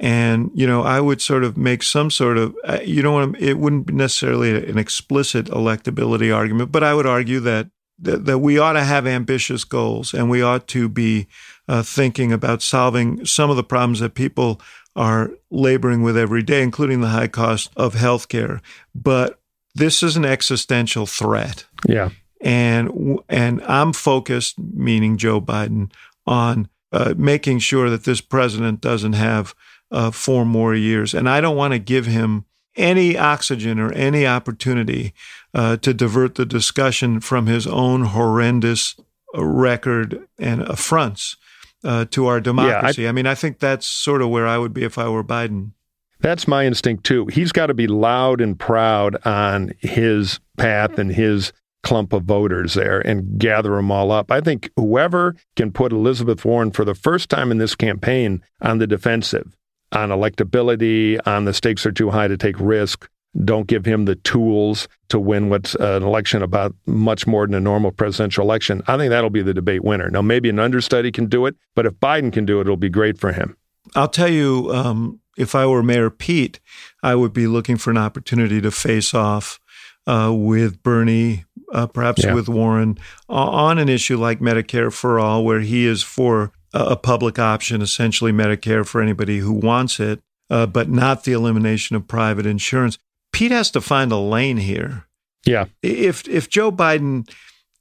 And, 0.00 0.50
you 0.54 0.66
know, 0.66 0.82
I 0.82 1.00
would 1.00 1.20
sort 1.20 1.44
of 1.44 1.56
make 1.56 1.82
some 1.82 2.10
sort 2.10 2.38
of, 2.38 2.54
uh, 2.64 2.78
you 2.84 3.02
don't 3.02 3.14
want 3.14 3.38
to, 3.38 3.44
it 3.44 3.58
wouldn't 3.58 3.86
be 3.86 3.94
necessarily 3.94 4.68
an 4.68 4.78
explicit 4.78 5.46
electability 5.46 6.34
argument, 6.34 6.70
but 6.70 6.84
I 6.84 6.94
would 6.94 7.06
argue 7.06 7.40
that, 7.40 7.68
that, 8.00 8.26
that 8.26 8.38
we 8.38 8.58
ought 8.58 8.74
to 8.74 8.84
have 8.84 9.08
ambitious 9.08 9.64
goals 9.64 10.14
and 10.14 10.30
we 10.30 10.40
ought 10.40 10.68
to 10.68 10.88
be 10.88 11.26
uh, 11.66 11.82
thinking 11.82 12.32
about 12.32 12.62
solving 12.62 13.24
some 13.26 13.50
of 13.50 13.56
the 13.56 13.64
problems 13.64 13.98
that 13.98 14.14
people 14.14 14.60
are 14.98 15.30
laboring 15.48 16.02
with 16.02 16.18
every 16.18 16.42
day, 16.42 16.60
including 16.60 17.00
the 17.00 17.08
high 17.08 17.28
cost 17.28 17.70
of 17.76 17.94
healthcare. 17.94 18.60
But 18.96 19.38
this 19.74 20.02
is 20.02 20.16
an 20.16 20.24
existential 20.24 21.06
threat. 21.06 21.64
Yeah. 21.88 22.10
And 22.40 23.20
and 23.28 23.62
I'm 23.62 23.92
focused, 23.92 24.58
meaning 24.58 25.16
Joe 25.16 25.40
Biden, 25.40 25.92
on 26.26 26.68
uh, 26.92 27.14
making 27.16 27.60
sure 27.60 27.88
that 27.90 28.04
this 28.04 28.20
president 28.20 28.80
doesn't 28.80 29.12
have 29.12 29.54
uh, 29.92 30.10
four 30.10 30.44
more 30.44 30.74
years. 30.74 31.14
And 31.14 31.28
I 31.28 31.40
don't 31.40 31.56
want 31.56 31.74
to 31.74 31.78
give 31.78 32.06
him 32.06 32.44
any 32.76 33.16
oxygen 33.16 33.78
or 33.78 33.92
any 33.92 34.26
opportunity 34.26 35.14
uh, 35.54 35.76
to 35.78 35.94
divert 35.94 36.34
the 36.34 36.46
discussion 36.46 37.20
from 37.20 37.46
his 37.46 37.66
own 37.66 38.02
horrendous 38.02 38.96
record 39.34 40.26
and 40.38 40.62
affronts 40.62 41.36
uh, 41.84 42.06
to 42.10 42.26
our 42.26 42.40
democracy. 42.40 43.02
Yeah, 43.02 43.08
I, 43.08 43.10
I 43.10 43.12
mean, 43.12 43.26
I 43.26 43.34
think 43.34 43.58
that's 43.58 43.86
sort 43.86 44.22
of 44.22 44.30
where 44.30 44.46
I 44.46 44.58
would 44.58 44.72
be 44.72 44.84
if 44.84 44.98
I 44.98 45.08
were 45.08 45.24
Biden. 45.24 45.72
That's 46.20 46.48
my 46.48 46.66
instinct 46.66 47.04
too. 47.04 47.26
He's 47.26 47.52
got 47.52 47.66
to 47.66 47.74
be 47.74 47.86
loud 47.86 48.40
and 48.40 48.58
proud 48.58 49.24
on 49.24 49.72
his 49.78 50.40
path 50.56 50.98
and 50.98 51.12
his 51.12 51.52
clump 51.84 52.12
of 52.12 52.24
voters 52.24 52.74
there 52.74 53.00
and 53.00 53.38
gather 53.38 53.76
them 53.76 53.90
all 53.90 54.10
up. 54.10 54.30
I 54.32 54.40
think 54.40 54.70
whoever 54.76 55.36
can 55.56 55.70
put 55.70 55.92
Elizabeth 55.92 56.44
Warren 56.44 56.72
for 56.72 56.84
the 56.84 56.94
first 56.94 57.30
time 57.30 57.52
in 57.52 57.58
this 57.58 57.76
campaign 57.76 58.42
on 58.60 58.78
the 58.78 58.86
defensive, 58.86 59.56
on 59.92 60.08
electability, 60.08 61.20
on 61.24 61.44
the 61.44 61.54
stakes 61.54 61.86
are 61.86 61.92
too 61.92 62.10
high 62.10 62.28
to 62.28 62.36
take 62.36 62.58
risk, 62.58 63.08
don't 63.44 63.66
give 63.66 63.84
him 63.84 64.04
the 64.04 64.16
tools 64.16 64.88
to 65.08 65.18
win 65.18 65.48
what's 65.48 65.74
an 65.76 66.02
election 66.02 66.42
about 66.42 66.74
much 66.86 67.26
more 67.26 67.46
than 67.46 67.54
a 67.54 67.60
normal 67.60 67.90
presidential 67.90 68.44
election. 68.44 68.82
I 68.86 68.96
think 68.96 69.10
that'll 69.10 69.30
be 69.30 69.42
the 69.42 69.54
debate 69.54 69.84
winner. 69.84 70.10
Now, 70.10 70.22
maybe 70.22 70.48
an 70.48 70.58
understudy 70.58 71.12
can 71.12 71.26
do 71.26 71.46
it, 71.46 71.56
but 71.74 71.86
if 71.86 71.94
Biden 71.94 72.32
can 72.32 72.44
do 72.44 72.58
it, 72.58 72.62
it'll 72.62 72.76
be 72.76 72.88
great 72.90 73.18
for 73.18 73.32
him. 73.32 73.56
I'll 73.94 74.08
tell 74.08 74.28
you, 74.28 74.70
um, 74.72 75.20
if 75.36 75.54
I 75.54 75.66
were 75.66 75.82
Mayor 75.82 76.10
Pete, 76.10 76.60
I 77.02 77.14
would 77.14 77.32
be 77.32 77.46
looking 77.46 77.76
for 77.76 77.90
an 77.90 77.96
opportunity 77.96 78.60
to 78.60 78.70
face 78.70 79.14
off 79.14 79.60
uh, 80.06 80.32
with 80.34 80.82
Bernie, 80.82 81.44
uh, 81.72 81.86
perhaps 81.86 82.24
yeah. 82.24 82.34
with 82.34 82.48
Warren, 82.48 82.98
on 83.28 83.78
an 83.78 83.88
issue 83.88 84.18
like 84.18 84.40
Medicare 84.40 84.92
for 84.92 85.20
All, 85.20 85.44
where 85.44 85.60
he 85.60 85.86
is 85.86 86.02
for 86.02 86.52
a 86.74 86.96
public 86.96 87.38
option, 87.38 87.80
essentially 87.80 88.32
Medicare 88.32 88.86
for 88.86 89.00
anybody 89.00 89.38
who 89.38 89.52
wants 89.52 90.00
it, 90.00 90.20
uh, 90.50 90.66
but 90.66 90.88
not 90.90 91.24
the 91.24 91.32
elimination 91.32 91.96
of 91.96 92.06
private 92.06 92.46
insurance. 92.46 92.98
Pete 93.32 93.52
has 93.52 93.70
to 93.72 93.80
find 93.80 94.12
a 94.12 94.16
lane 94.16 94.56
here. 94.56 95.06
Yeah. 95.44 95.66
If 95.82 96.26
if 96.28 96.48
Joe 96.48 96.72
Biden 96.72 97.28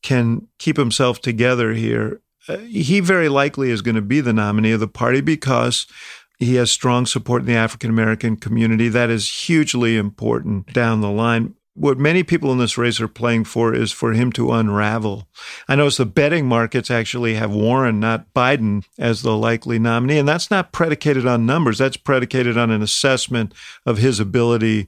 can 0.04 0.48
keep 0.60 0.78
himself 0.78 1.22
together 1.22 1.74
here, 1.74 2.22
uh, 2.48 2.58
he 2.58 3.00
very 3.00 3.30
likely 3.30 3.72
is 3.72 3.82
going 3.82 3.96
to 3.96 4.02
be 4.02 4.22
the 4.22 4.34
nominee 4.34 4.72
of 4.72 4.80
the 4.80 4.88
party 4.88 5.22
because 5.22 5.88
he 6.38 6.56
has 6.56 6.70
strong 6.70 7.06
support 7.06 7.42
in 7.42 7.48
the 7.48 7.56
African 7.56 7.90
American 7.90 8.36
community. 8.36 8.90
That 8.90 9.10
is 9.10 9.46
hugely 9.48 9.98
important 9.98 10.72
down 10.74 11.02
the 11.02 11.10
line 11.10 11.56
what 11.78 12.00
many 12.00 12.24
people 12.24 12.52
in 12.52 12.58
this 12.58 12.78
race 12.78 13.00
are 13.00 13.08
playing 13.08 13.44
for 13.44 13.74
is 13.74 13.92
for 13.92 14.14
him 14.14 14.32
to 14.32 14.52
unravel. 14.52 15.28
I 15.68 15.76
notice 15.76 15.98
the 15.98 16.08
betting 16.08 16.48
markets 16.48 16.90
actually 16.90 17.36
have 17.36 17.54
Warren, 17.54 18.00
not 18.00 18.34
Biden, 18.34 18.84
as 18.98 19.22
the 19.22 19.38
likely 19.38 19.78
nominee. 19.78 20.18
And 20.18 20.28
that's 20.28 20.50
not 20.50 20.72
predicated 20.72 21.28
on 21.28 21.46
numbers, 21.46 21.78
that's 21.78 21.96
predicated 21.96 22.58
on 22.58 22.72
an 22.72 22.82
assessment 22.82 23.54
of 23.86 24.00
his 24.00 24.20
ability 24.20 24.88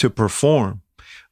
to 0.00 0.10
perform. 0.10 0.82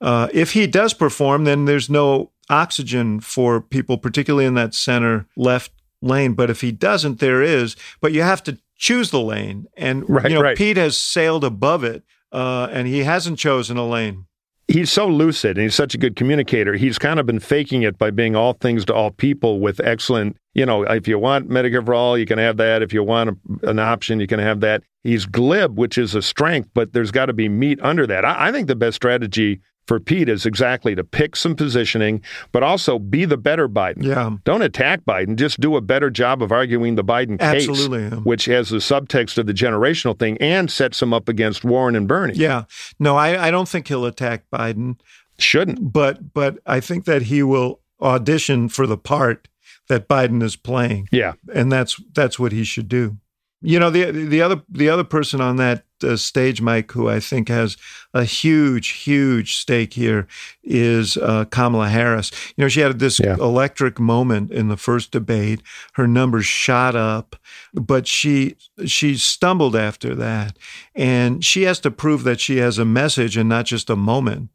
Uh, 0.01 0.29
if 0.33 0.53
he 0.53 0.67
does 0.67 0.95
perform, 0.95 1.45
then 1.45 1.65
there's 1.65 1.91
no 1.91 2.31
oxygen 2.49 3.21
for 3.21 3.61
people, 3.61 3.99
particularly 3.99 4.47
in 4.47 4.55
that 4.55 4.75
center 4.75 5.27
left 5.37 5.73
lane. 6.01 6.35
But 6.35 6.51
if 6.51 6.61
he 6.61 6.71
doesn't, 6.71 7.19
there 7.19 7.43
is. 7.43 7.77
But 8.01 8.13
you 8.13 8.23
have 8.23 8.43
to 8.45 8.59
choose 8.77 9.11
the 9.11 9.21
lane. 9.21 9.67
And, 9.77 10.09
right, 10.09 10.31
you 10.31 10.37
know, 10.37 10.43
right. 10.43 10.57
Pete 10.57 10.77
has 10.77 10.97
sailed 10.97 11.45
above 11.45 11.83
it, 11.83 12.05
uh, 12.31 12.69
and 12.71 12.87
he 12.87 13.01
hasn't 13.01 13.39
chosen 13.39 13.77
a 13.77 13.87
lane 13.87 14.27
he's 14.69 14.93
so 14.93 15.09
lucid 15.09 15.57
and 15.57 15.65
he's 15.65 15.75
such 15.75 15.95
a 15.95 15.99
good 15.99 16.15
communicator. 16.15 16.75
He's 16.75 16.99
kind 16.99 17.19
of 17.19 17.27
been 17.27 17.41
faking 17.41 17.83
it 17.83 17.99
by 17.99 18.11
being 18.11 18.37
all 18.37 18.53
things 18.53 18.85
to 18.87 18.95
all 18.95 19.11
people 19.11 19.61
with 19.61 19.81
excellent, 19.81 20.37
you 20.55 20.67
know, 20.67 20.83
if 20.83 21.09
you 21.09 21.19
want 21.19 21.49
Medicare 21.49 21.85
for 21.85 21.95
all, 21.95 22.17
you 22.17 22.27
can 22.27 22.39
have 22.39 22.59
that. 22.59 22.83
If 22.83 22.93
you 22.93 23.03
want 23.03 23.31
a, 23.31 23.69
an 23.71 23.79
option, 23.79 24.21
you 24.21 24.27
can 24.27 24.39
have 24.39 24.61
that. 24.61 24.83
He's 25.03 25.25
glib, 25.25 25.79
which 25.79 25.97
is 25.97 26.15
a 26.15 26.23
strength, 26.23 26.69
but 26.75 26.93
there's 26.93 27.11
got 27.11 27.27
to 27.27 27.33
be 27.33 27.49
meat 27.49 27.81
under 27.83 28.07
that. 28.07 28.25
I, 28.25 28.49
I 28.49 28.53
think 28.53 28.69
the 28.69 28.77
best 28.77 28.97
strategy 28.97 29.61
for 29.89 29.99
Pete 29.99 30.29
is 30.29 30.47
exactly 30.47 30.95
to 30.95 31.03
pick 31.03 31.35
some 31.35 31.57
positioning, 31.57 32.23
but 32.53 32.63
also 32.63 32.99
be 32.99 33.25
the 33.25 33.39
better 33.39 33.69
Biden. 33.69 34.05
Yeah. 34.05 34.37
Don't 34.45 34.63
attack 34.63 35.01
Biden. 35.05 35.37
Just 35.37 35.59
do 35.59 35.75
a 35.77 35.81
better 35.81 36.11
job 36.11 36.43
of 36.43 36.53
arguing 36.53 36.95
the 36.95 37.03
Biden 37.03 37.41
case, 37.41 37.69
Absolutely. 37.69 38.19
which 38.19 38.45
has 38.45 38.69
the 38.69 38.77
subtext 38.77 39.39
of 39.39 39.47
the 39.47 39.55
generational 39.55 40.17
thing 40.17 40.37
and 40.39 40.71
sets 40.71 41.01
him 41.03 41.15
up 41.15 41.29
against 41.29 41.65
Warren 41.65 41.97
and 41.97 42.07
Bernie. 42.07 42.35
Yeah. 42.35 42.65
No, 43.01 43.17
I, 43.17 43.49
I 43.49 43.51
don't 43.51 43.69
think 43.69 43.89
he'll 43.89 44.05
attack 44.05 44.45
Biden. 44.53 45.01
Shouldn't. 45.39 45.93
But 45.93 46.35
but 46.35 46.59
I 46.67 46.81
think 46.81 47.07
that 47.07 47.23
he 47.23 47.43
will 47.43 47.81
audition 48.01 48.69
for 48.69 48.87
the 48.87 48.99
part 48.99 49.49
that 49.89 50.09
Biden 50.09 50.43
is 50.43 50.57
playing. 50.57 51.09
Yeah. 51.11 51.35
And 51.55 51.73
that's 51.73 52.01
that's 52.13 52.39
what 52.39 52.53
he 52.53 52.65
should 52.65 52.89
do. 52.89 53.17
You 53.61 53.81
know 53.81 53.91
the 53.91 54.11
the 54.13 54.41
other 54.41 54.63
the 54.69 54.89
other 54.89 55.03
person 55.03 55.41
on 55.41 55.57
that 55.57 55.85
uh, 56.05 56.17
stage, 56.17 56.61
Mike, 56.61 56.93
who 56.93 57.09
I 57.09 57.19
think 57.19 57.49
has 57.49 57.77
a 58.15 58.25
huge, 58.25 58.91
huge 58.91 59.57
stake 59.57 59.95
here, 59.95 60.29
is 60.63 61.17
uh, 61.17 61.45
Kamala 61.47 61.89
Harris. 61.89 62.31
You 62.57 62.63
know, 62.63 62.69
she 62.69 62.81
had 62.81 63.01
this 63.01 63.19
yeah. 63.19 63.35
electric 63.35 63.99
moment 63.99 64.53
in 64.53 64.69
the 64.69 64.77
first 64.77 65.11
debate. 65.11 65.61
Her 65.95 66.07
numbers 66.07 66.47
shot 66.47 66.95
up, 66.95 67.35
but 67.75 68.07
she 68.07 68.57
she 68.87 69.17
stumbled 69.17 69.75
after 69.75 70.15
that, 70.15 70.57
and 70.95 71.45
she 71.45 71.63
has 71.63 71.81
to 71.81 71.91
prove 71.91 72.23
that 72.25 72.41
she 72.41 72.59
has 72.59 72.79
a 72.79 72.85
message 72.85 73.37
and 73.37 73.49
not 73.49 73.67
just 73.67 73.91
a 73.91 73.97
moment. 73.97 74.51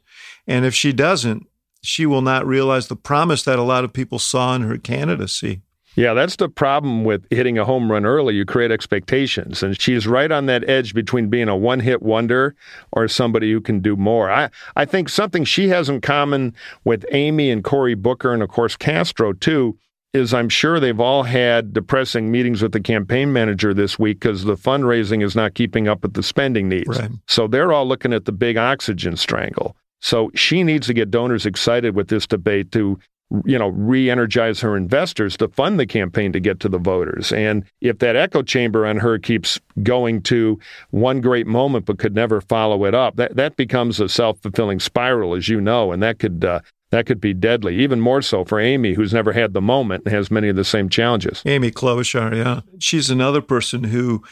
And 0.47 0.65
if 0.65 0.73
she 0.73 0.93
doesn't, 0.93 1.47
she 1.81 2.05
will 2.05 2.21
not 2.21 2.47
realize 2.47 2.87
the 2.87 2.95
promise 2.95 3.43
that 3.43 3.59
a 3.59 3.63
lot 3.63 3.83
of 3.83 3.91
people 3.91 4.19
saw 4.19 4.55
in 4.55 4.61
her 4.61 4.77
candidacy. 4.77 5.61
Yeah, 5.95 6.13
that's 6.13 6.37
the 6.37 6.49
problem 6.49 7.03
with 7.03 7.25
hitting 7.29 7.57
a 7.57 7.65
home 7.65 7.91
run 7.91 8.05
early. 8.05 8.35
You 8.35 8.45
create 8.45 8.71
expectations. 8.71 9.61
And 9.61 9.79
she's 9.79 10.07
right 10.07 10.31
on 10.31 10.47
that 10.47 10.67
edge 10.67 10.93
between 10.93 11.29
being 11.29 11.47
a 11.47 11.55
one 11.55 11.79
hit 11.79 12.01
wonder 12.01 12.55
or 12.91 13.07
somebody 13.07 13.51
who 13.51 13.61
can 13.61 13.79
do 13.79 13.95
more. 13.95 14.31
I, 14.31 14.49
I 14.75 14.85
think 14.85 15.09
something 15.09 15.43
she 15.43 15.69
has 15.69 15.89
in 15.89 16.01
common 16.01 16.55
with 16.83 17.05
Amy 17.11 17.51
and 17.51 17.63
Cory 17.63 17.93
Booker 17.93 18.33
and, 18.33 18.41
of 18.41 18.49
course, 18.49 18.75
Castro, 18.75 19.33
too, 19.33 19.77
is 20.13 20.33
I'm 20.33 20.49
sure 20.49 20.79
they've 20.79 20.99
all 20.99 21.23
had 21.23 21.73
depressing 21.73 22.31
meetings 22.31 22.61
with 22.61 22.71
the 22.71 22.79
campaign 22.79 23.33
manager 23.33 23.73
this 23.73 23.97
week 23.97 24.19
because 24.19 24.43
the 24.43 24.55
fundraising 24.55 25.23
is 25.23 25.35
not 25.35 25.55
keeping 25.55 25.87
up 25.87 26.03
with 26.03 26.13
the 26.13 26.23
spending 26.23 26.69
needs. 26.69 26.99
Right. 26.99 27.09
So 27.27 27.47
they're 27.47 27.73
all 27.73 27.87
looking 27.87 28.13
at 28.13 28.25
the 28.25 28.31
big 28.31 28.57
oxygen 28.57 29.17
strangle. 29.17 29.75
So 30.01 30.31
she 30.35 30.63
needs 30.63 30.85
to 30.87 30.93
get 30.93 31.09
donors 31.09 31.45
excited 31.45 31.95
with 31.95 32.09
this 32.09 32.27
debate 32.27 32.71
to 32.73 32.99
you 33.45 33.57
know, 33.57 33.69
re-energize 33.69 34.59
her 34.59 34.77
investors 34.77 35.35
to 35.37 35.47
fund 35.47 35.79
the 35.79 35.87
campaign 35.87 36.31
to 36.33 36.39
get 36.39 36.59
to 36.59 36.69
the 36.69 36.77
voters. 36.77 37.31
And 37.31 37.63
if 37.81 37.97
that 37.99 38.15
echo 38.15 38.43
chamber 38.43 38.85
on 38.85 38.97
her 38.97 39.17
keeps 39.17 39.59
going 39.81 40.21
to 40.23 40.59
one 40.91 41.19
great 41.19 41.47
moment 41.47 41.85
but 41.85 41.97
could 41.97 42.13
never 42.13 42.41
follow 42.41 42.85
it 42.85 42.93
up, 42.93 43.15
that 43.15 43.35
that 43.35 43.55
becomes 43.55 43.99
a 43.99 44.07
self-fulfilling 44.07 44.79
spiral, 44.79 45.33
as 45.33 45.49
you 45.49 45.59
know, 45.59 45.91
and 45.91 46.03
that 46.03 46.19
could 46.19 46.45
uh, 46.45 46.59
that 46.91 47.07
could 47.07 47.19
be 47.19 47.33
deadly. 47.33 47.79
Even 47.79 47.99
more 47.99 48.21
so 48.21 48.45
for 48.45 48.59
Amy, 48.59 48.93
who's 48.93 49.13
never 49.13 49.33
had 49.33 49.53
the 49.53 49.61
moment 49.61 50.03
and 50.05 50.13
has 50.13 50.29
many 50.29 50.49
of 50.49 50.55
the 50.55 50.63
same 50.63 50.87
challenges. 50.89 51.41
Amy 51.45 51.71
Klobuchar, 51.71 52.35
yeah, 52.35 52.61
she's 52.77 53.09
another 53.09 53.41
person 53.41 53.85
who 53.85 54.23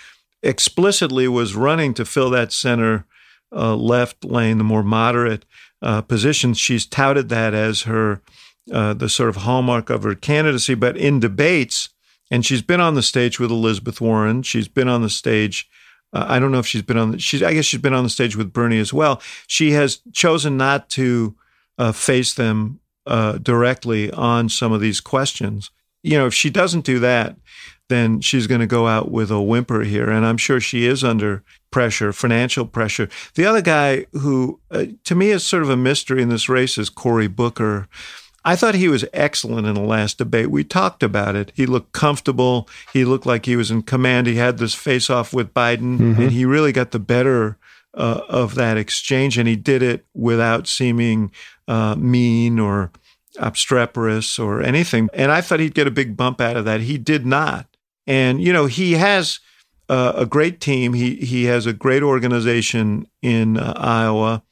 explicitly 0.44 1.28
was 1.28 1.56
running 1.56 1.96
to 1.96 2.06
fill 2.06 2.30
that 2.30 2.52
center 2.52 3.06
uh, 3.52 3.76
left 3.76 4.24
lane, 4.24 4.60
the 4.60 4.64
more 4.64 4.84
moderate 4.84 5.44
uh, 5.82 6.02
position. 6.04 6.54
She's 6.54 6.86
touted 6.86 7.30
that 7.30 7.56
as 7.56 7.84
her 7.84 8.22
uh, 8.72 8.94
the 8.94 9.10
sort 9.10 9.30
of 9.30 9.38
hallmark 9.38 9.90
of 9.90 10.04
her 10.04 10.16
candidacy. 10.16 10.74
But 10.76 10.98
in 10.98 11.20
debates, 11.20 11.90
and 12.30 12.46
she's 12.46 12.62
been 12.62 12.82
on 12.82 12.96
the 12.96 13.04
stage 13.04 13.40
with 13.40 13.52
Elizabeth 13.52 14.00
Warren. 14.00 14.42
She's 14.44 14.68
been 14.68 14.88
on 14.88 15.02
the 15.02 15.10
stage. 15.10 15.70
Uh, 16.14 16.26
I 16.28 16.40
don't 16.40 16.52
know 16.52 16.60
if 16.60 16.68
she's 16.68 16.82
been 16.82 16.98
on. 16.98 17.12
The, 17.12 17.20
she's. 17.20 17.44
I 17.44 17.54
guess 17.54 17.66
she's 17.66 17.82
been 17.82 17.94
on 17.94 18.04
the 18.04 18.10
stage 18.10 18.36
with 18.36 18.54
Bernie 18.54 18.80
as 18.80 18.94
well. 18.94 19.22
She 19.48 19.72
has 19.72 20.02
chosen 20.14 20.58
not 20.58 20.90
to 20.92 21.36
uh, 21.78 21.92
face 21.92 22.34
them 22.34 22.80
uh, 23.06 23.38
directly 23.38 24.12
on 24.12 24.50
some 24.50 24.72
of 24.72 24.82
these 24.82 25.02
questions. 25.02 25.72
You 26.04 26.18
know, 26.18 26.28
if 26.28 26.34
she 26.34 26.50
doesn't 26.50 26.86
do 26.86 27.00
that, 27.00 27.36
then 27.90 28.22
she's 28.22 28.48
going 28.48 28.62
to 28.62 28.68
go 28.68 28.88
out 28.88 29.12
with 29.12 29.30
a 29.30 29.42
whimper 29.42 29.82
here. 29.82 30.10
And 30.10 30.26
I'm 30.26 30.38
sure 30.38 30.60
she 30.60 30.86
is 30.86 31.04
under 31.04 31.44
pressure, 31.72 32.14
financial 32.14 32.66
pressure. 32.66 33.10
The 33.36 33.46
other 33.46 33.62
guy 33.62 34.06
who, 34.14 34.60
uh, 34.72 34.86
to 35.04 35.16
me, 35.16 35.30
is 35.30 35.46
sort 35.46 35.64
of 35.64 35.70
a 35.70 35.78
mystery 35.78 36.22
in 36.22 36.30
this 36.30 36.50
race 36.50 36.78
is 36.78 36.90
Cory 36.90 37.28
Booker. 37.28 37.88
I 38.44 38.56
thought 38.56 38.76
he 38.76 38.88
was 38.88 39.06
excellent 39.14 39.68
in 39.68 39.76
the 39.76 39.82
last 39.82 40.18
debate. 40.18 40.50
We 40.50 40.64
talked 40.64 41.04
about 41.04 41.36
it. 41.36 41.52
He 41.56 41.66
looked 41.66 41.92
comfortable. 41.92 42.68
He 42.92 43.06
looked 43.06 43.26
like 43.26 43.46
he 43.46 43.56
was 43.56 43.70
in 43.70 43.84
command. 43.84 44.28
He 44.28 44.36
had 44.36 44.58
this 44.58 44.74
face 44.74 45.10
off 45.10 45.34
with 45.34 45.54
Biden, 45.54 46.00
mm-hmm. 46.00 46.22
and 46.22 46.32
he 46.32 46.46
really 46.46 46.72
got 46.72 46.92
the 46.92 47.00
better 47.00 47.58
uh, 47.94 48.22
of 48.28 48.56
that 48.56 48.78
exchange. 48.78 49.38
And 49.38 49.48
he 49.48 49.56
did 49.56 49.84
it 49.84 50.06
without 50.14 50.68
seeming 50.68 51.32
uh, 51.68 51.96
mean 51.96 52.60
or 52.60 52.92
obstreperous 53.40 54.40
or 54.40 54.62
anything. 54.62 55.10
And 55.14 55.32
I 55.32 55.42
thought 55.42 55.60
he'd 55.60 55.76
get 55.76 55.88
a 55.88 55.92
big 55.92 56.18
bump 56.18 56.42
out 56.42 56.58
of 56.58 56.66
that. 56.66 56.82
He 56.82 56.98
did 56.98 57.26
not. 57.26 57.68
And, 58.08 58.42
you 58.42 58.52
know, 58.52 58.66
he 58.66 58.94
has 58.94 59.40
uh, 59.88 60.14
a 60.16 60.26
great 60.26 60.60
team. 60.60 60.94
He, 60.94 61.16
he 61.16 61.46
has 61.46 61.66
a 61.66 61.74
great 61.74 62.04
organization 62.04 63.08
in 63.22 63.58
uh, 63.58 63.74
Iowa. 63.78 64.44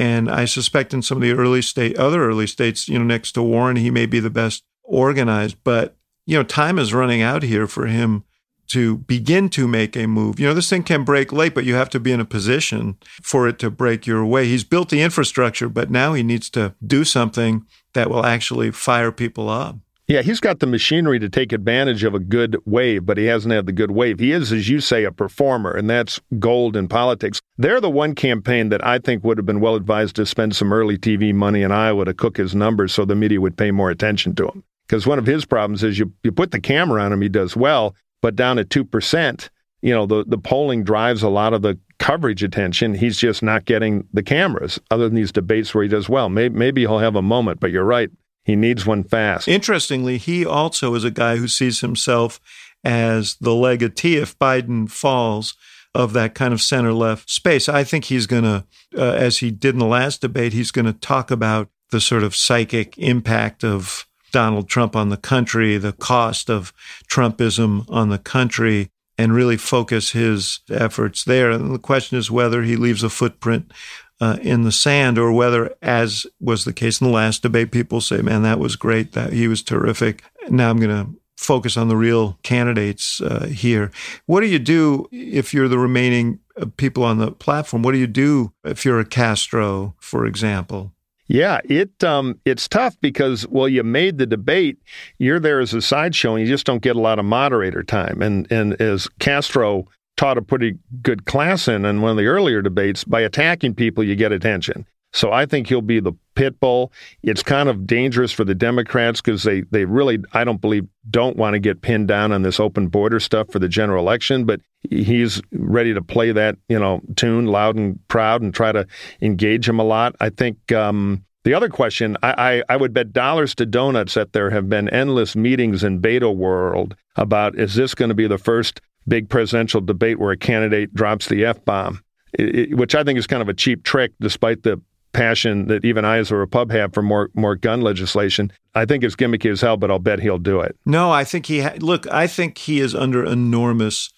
And 0.00 0.30
I 0.30 0.46
suspect 0.46 0.94
in 0.94 1.02
some 1.02 1.18
of 1.18 1.22
the 1.22 1.32
early 1.32 1.60
state, 1.60 1.98
other 1.98 2.24
early 2.24 2.46
states, 2.46 2.88
you 2.88 2.98
know, 2.98 3.04
next 3.04 3.32
to 3.32 3.42
Warren, 3.42 3.76
he 3.76 3.90
may 3.90 4.06
be 4.06 4.18
the 4.18 4.30
best 4.30 4.62
organized. 4.82 5.58
But, 5.62 5.94
you 6.24 6.38
know, 6.38 6.42
time 6.42 6.78
is 6.78 6.94
running 6.94 7.20
out 7.20 7.42
here 7.42 7.66
for 7.66 7.84
him 7.84 8.24
to 8.68 8.96
begin 8.96 9.50
to 9.50 9.68
make 9.68 9.96
a 9.96 10.06
move. 10.06 10.40
You 10.40 10.46
know, 10.46 10.54
this 10.54 10.70
thing 10.70 10.84
can 10.84 11.04
break 11.04 11.34
late, 11.34 11.54
but 11.54 11.66
you 11.66 11.74
have 11.74 11.90
to 11.90 12.00
be 12.00 12.12
in 12.12 12.20
a 12.20 12.24
position 12.24 12.96
for 13.22 13.46
it 13.46 13.58
to 13.58 13.70
break 13.70 14.06
your 14.06 14.24
way. 14.24 14.46
He's 14.46 14.64
built 14.64 14.88
the 14.88 15.02
infrastructure, 15.02 15.68
but 15.68 15.90
now 15.90 16.14
he 16.14 16.22
needs 16.22 16.48
to 16.50 16.74
do 16.86 17.04
something 17.04 17.66
that 17.92 18.08
will 18.08 18.24
actually 18.24 18.70
fire 18.70 19.12
people 19.12 19.50
up. 19.50 19.76
Yeah, 20.10 20.22
he's 20.22 20.40
got 20.40 20.58
the 20.58 20.66
machinery 20.66 21.20
to 21.20 21.28
take 21.28 21.52
advantage 21.52 22.02
of 22.02 22.16
a 22.16 22.18
good 22.18 22.56
wave, 22.64 23.06
but 23.06 23.16
he 23.16 23.26
hasn't 23.26 23.54
had 23.54 23.66
the 23.66 23.72
good 23.72 23.92
wave. 23.92 24.18
He 24.18 24.32
is, 24.32 24.50
as 24.50 24.68
you 24.68 24.80
say, 24.80 25.04
a 25.04 25.12
performer, 25.12 25.70
and 25.70 25.88
that's 25.88 26.20
gold 26.40 26.76
in 26.76 26.88
politics. 26.88 27.40
They're 27.56 27.80
the 27.80 27.90
one 27.90 28.16
campaign 28.16 28.70
that 28.70 28.84
I 28.84 28.98
think 28.98 29.22
would 29.22 29.38
have 29.38 29.46
been 29.46 29.60
well 29.60 29.76
advised 29.76 30.16
to 30.16 30.26
spend 30.26 30.56
some 30.56 30.72
early 30.72 30.98
TV 30.98 31.32
money 31.32 31.62
in 31.62 31.70
Iowa 31.70 32.06
to 32.06 32.12
cook 32.12 32.38
his 32.38 32.56
numbers 32.56 32.92
so 32.92 33.04
the 33.04 33.14
media 33.14 33.40
would 33.40 33.56
pay 33.56 33.70
more 33.70 33.88
attention 33.88 34.34
to 34.34 34.48
him. 34.48 34.64
Because 34.88 35.06
one 35.06 35.20
of 35.20 35.26
his 35.26 35.44
problems 35.44 35.84
is 35.84 36.00
you, 36.00 36.12
you 36.24 36.32
put 36.32 36.50
the 36.50 36.60
camera 36.60 37.00
on 37.00 37.12
him, 37.12 37.22
he 37.22 37.28
does 37.28 37.54
well, 37.54 37.94
but 38.20 38.34
down 38.34 38.58
at 38.58 38.68
2%, 38.68 39.48
you 39.80 39.94
know, 39.94 40.06
the, 40.06 40.24
the 40.26 40.38
polling 40.38 40.82
drives 40.82 41.22
a 41.22 41.28
lot 41.28 41.54
of 41.54 41.62
the 41.62 41.78
coverage 42.00 42.42
attention. 42.42 42.94
He's 42.94 43.16
just 43.16 43.44
not 43.44 43.64
getting 43.64 44.08
the 44.12 44.24
cameras, 44.24 44.80
other 44.90 45.04
than 45.04 45.14
these 45.14 45.30
debates 45.30 45.72
where 45.72 45.84
he 45.84 45.88
does 45.88 46.08
well. 46.08 46.28
Maybe, 46.28 46.52
maybe 46.52 46.80
he'll 46.80 46.98
have 46.98 47.14
a 47.14 47.22
moment, 47.22 47.60
but 47.60 47.70
you're 47.70 47.84
right. 47.84 48.10
He 48.44 48.56
needs 48.56 48.86
one 48.86 49.04
fast. 49.04 49.48
Interestingly, 49.48 50.18
he 50.18 50.44
also 50.46 50.94
is 50.94 51.04
a 51.04 51.10
guy 51.10 51.36
who 51.36 51.48
sees 51.48 51.80
himself 51.80 52.40
as 52.82 53.36
the 53.40 53.54
legatee 53.54 54.16
if 54.16 54.38
Biden 54.38 54.90
falls 54.90 55.54
of 55.94 56.12
that 56.12 56.34
kind 56.34 56.54
of 56.54 56.62
center 56.62 56.92
left 56.92 57.28
space. 57.28 57.68
I 57.68 57.84
think 57.84 58.06
he's 58.06 58.26
going 58.26 58.44
to, 58.44 58.64
uh, 58.96 59.12
as 59.12 59.38
he 59.38 59.50
did 59.50 59.74
in 59.74 59.78
the 59.78 59.86
last 59.86 60.20
debate, 60.20 60.52
he's 60.52 60.70
going 60.70 60.86
to 60.86 60.92
talk 60.92 61.30
about 61.30 61.68
the 61.90 62.00
sort 62.00 62.22
of 62.22 62.36
psychic 62.36 62.96
impact 62.98 63.64
of 63.64 64.06
Donald 64.32 64.68
Trump 64.68 64.94
on 64.94 65.08
the 65.08 65.16
country, 65.16 65.76
the 65.76 65.92
cost 65.92 66.48
of 66.48 66.72
Trumpism 67.10 67.84
on 67.88 68.08
the 68.08 68.18
country, 68.18 68.90
and 69.18 69.34
really 69.34 69.56
focus 69.56 70.12
his 70.12 70.60
efforts 70.70 71.24
there. 71.24 71.50
And 71.50 71.74
the 71.74 71.78
question 71.78 72.16
is 72.16 72.30
whether 72.30 72.62
he 72.62 72.76
leaves 72.76 73.02
a 73.02 73.10
footprint 73.10 73.72
uh, 74.20 74.38
in 74.42 74.62
the 74.62 74.72
sand 74.72 75.18
or 75.18 75.32
whether, 75.32 75.74
as 75.80 76.26
was 76.40 76.64
the 76.64 76.72
case 76.72 77.00
in 77.00 77.06
the 77.06 77.12
last 77.12 77.42
debate, 77.42 77.72
people 77.72 78.00
say, 78.00 78.20
man, 78.22 78.42
that 78.42 78.58
was 78.58 78.76
great, 78.76 79.12
that 79.12 79.32
he 79.32 79.48
was 79.48 79.62
terrific. 79.62 80.22
Now 80.48 80.70
I'm 80.70 80.78
going 80.78 80.90
to 80.90 81.20
focus 81.36 81.76
on 81.76 81.88
the 81.88 81.96
real 81.96 82.38
candidates 82.42 83.20
uh, 83.22 83.46
here. 83.46 83.90
What 84.26 84.40
do 84.40 84.46
you 84.46 84.58
do 84.58 85.08
if 85.10 85.54
you're 85.54 85.68
the 85.68 85.78
remaining 85.78 86.38
uh, 86.60 86.66
people 86.76 87.02
on 87.02 87.18
the 87.18 87.32
platform? 87.32 87.82
What 87.82 87.92
do 87.92 87.98
you 87.98 88.06
do 88.06 88.52
if 88.62 88.84
you're 88.84 89.00
a 89.00 89.06
Castro, 89.06 89.94
for 90.00 90.26
example? 90.26 90.92
Yeah, 91.28 91.60
it 91.64 92.02
um, 92.02 92.40
it's 92.44 92.66
tough 92.66 93.00
because 93.00 93.46
well, 93.46 93.68
you 93.68 93.84
made 93.84 94.18
the 94.18 94.26
debate. 94.26 94.78
You're 95.18 95.38
there 95.38 95.60
as 95.60 95.72
a 95.72 95.80
sideshow, 95.80 96.34
and 96.34 96.44
you 96.44 96.52
just 96.52 96.66
don't 96.66 96.82
get 96.82 96.96
a 96.96 97.00
lot 97.00 97.20
of 97.20 97.24
moderator 97.24 97.84
time. 97.84 98.20
And 98.20 98.50
and 98.50 98.72
as 98.82 99.06
Castro 99.20 99.86
taught 100.20 100.36
a 100.36 100.42
pretty 100.42 100.76
good 101.00 101.24
class 101.24 101.66
in 101.66 101.86
in 101.86 102.02
one 102.02 102.10
of 102.10 102.18
the 102.18 102.26
earlier 102.26 102.60
debates, 102.60 103.04
by 103.04 103.22
attacking 103.22 103.74
people, 103.74 104.04
you 104.04 104.14
get 104.14 104.32
attention. 104.32 104.84
So 105.14 105.32
I 105.32 105.46
think 105.46 105.66
he'll 105.66 105.80
be 105.80 105.98
the 105.98 106.12
pit 106.34 106.60
bull. 106.60 106.92
It's 107.22 107.42
kind 107.42 107.70
of 107.70 107.86
dangerous 107.86 108.30
for 108.30 108.44
the 108.44 108.54
Democrats 108.54 109.22
because 109.22 109.44
they, 109.44 109.62
they 109.70 109.86
really, 109.86 110.18
I 110.34 110.44
don't 110.44 110.60
believe, 110.60 110.86
don't 111.08 111.38
want 111.38 111.54
to 111.54 111.58
get 111.58 111.80
pinned 111.80 112.08
down 112.08 112.32
on 112.32 112.42
this 112.42 112.60
open 112.60 112.88
border 112.88 113.18
stuff 113.18 113.50
for 113.50 113.58
the 113.58 113.66
general 113.66 114.04
election. 114.04 114.44
But 114.44 114.60
he's 114.90 115.40
ready 115.52 115.94
to 115.94 116.02
play 116.02 116.32
that, 116.32 116.58
you 116.68 116.78
know, 116.78 117.00
tune 117.16 117.46
loud 117.46 117.76
and 117.76 117.98
proud 118.08 118.42
and 118.42 118.52
try 118.52 118.72
to 118.72 118.86
engage 119.22 119.66
him 119.66 119.80
a 119.80 119.84
lot. 119.84 120.14
I 120.20 120.28
think 120.28 120.70
um, 120.70 121.24
the 121.44 121.54
other 121.54 121.70
question, 121.70 122.18
I, 122.22 122.34
I, 122.68 122.74
I 122.74 122.76
would 122.76 122.92
bet 122.92 123.14
dollars 123.14 123.54
to 123.54 123.64
donuts 123.64 124.12
that 124.14 124.34
there 124.34 124.50
have 124.50 124.68
been 124.68 124.90
endless 124.90 125.34
meetings 125.34 125.82
in 125.82 126.02
Beto 126.02 126.36
world 126.36 126.94
about 127.16 127.58
is 127.58 127.74
this 127.74 127.94
going 127.94 128.10
to 128.10 128.14
be 128.14 128.26
the 128.26 128.36
first 128.36 128.82
big 129.08 129.28
presidential 129.28 129.80
debate 129.80 130.18
where 130.18 130.30
a 130.30 130.36
candidate 130.36 130.94
drops 130.94 131.28
the 131.28 131.44
F 131.44 131.64
bomb? 131.64 132.00
which 132.38 132.94
I 132.94 133.02
think 133.02 133.18
is 133.18 133.26
kind 133.26 133.42
of 133.42 133.48
a 133.48 133.54
cheap 133.54 133.82
trick, 133.82 134.12
despite 134.20 134.62
the 134.62 134.80
passion 135.12 135.66
that 135.66 135.84
even 135.84 136.04
I, 136.04 136.18
as 136.18 136.30
a 136.30 136.36
Repub, 136.36 136.70
have 136.70 136.94
for 136.94 137.02
more 137.02 137.30
more 137.34 137.56
gun 137.56 137.80
legislation. 137.80 138.52
I 138.74 138.84
think 138.84 139.02
it's 139.02 139.16
gimmicky 139.16 139.50
as 139.50 139.60
hell, 139.60 139.76
but 139.76 139.90
I'll 139.90 139.98
bet 139.98 140.20
he'll 140.20 140.38
do 140.38 140.60
it. 140.60 140.76
No, 140.86 141.10
I 141.10 141.24
think 141.24 141.46
he. 141.46 141.60
Ha- 141.60 141.74
look, 141.80 142.06
I 142.12 142.26
think 142.26 142.58
he 142.58 142.80
is 142.80 142.94
under 142.94 143.24
enormous 143.24 144.10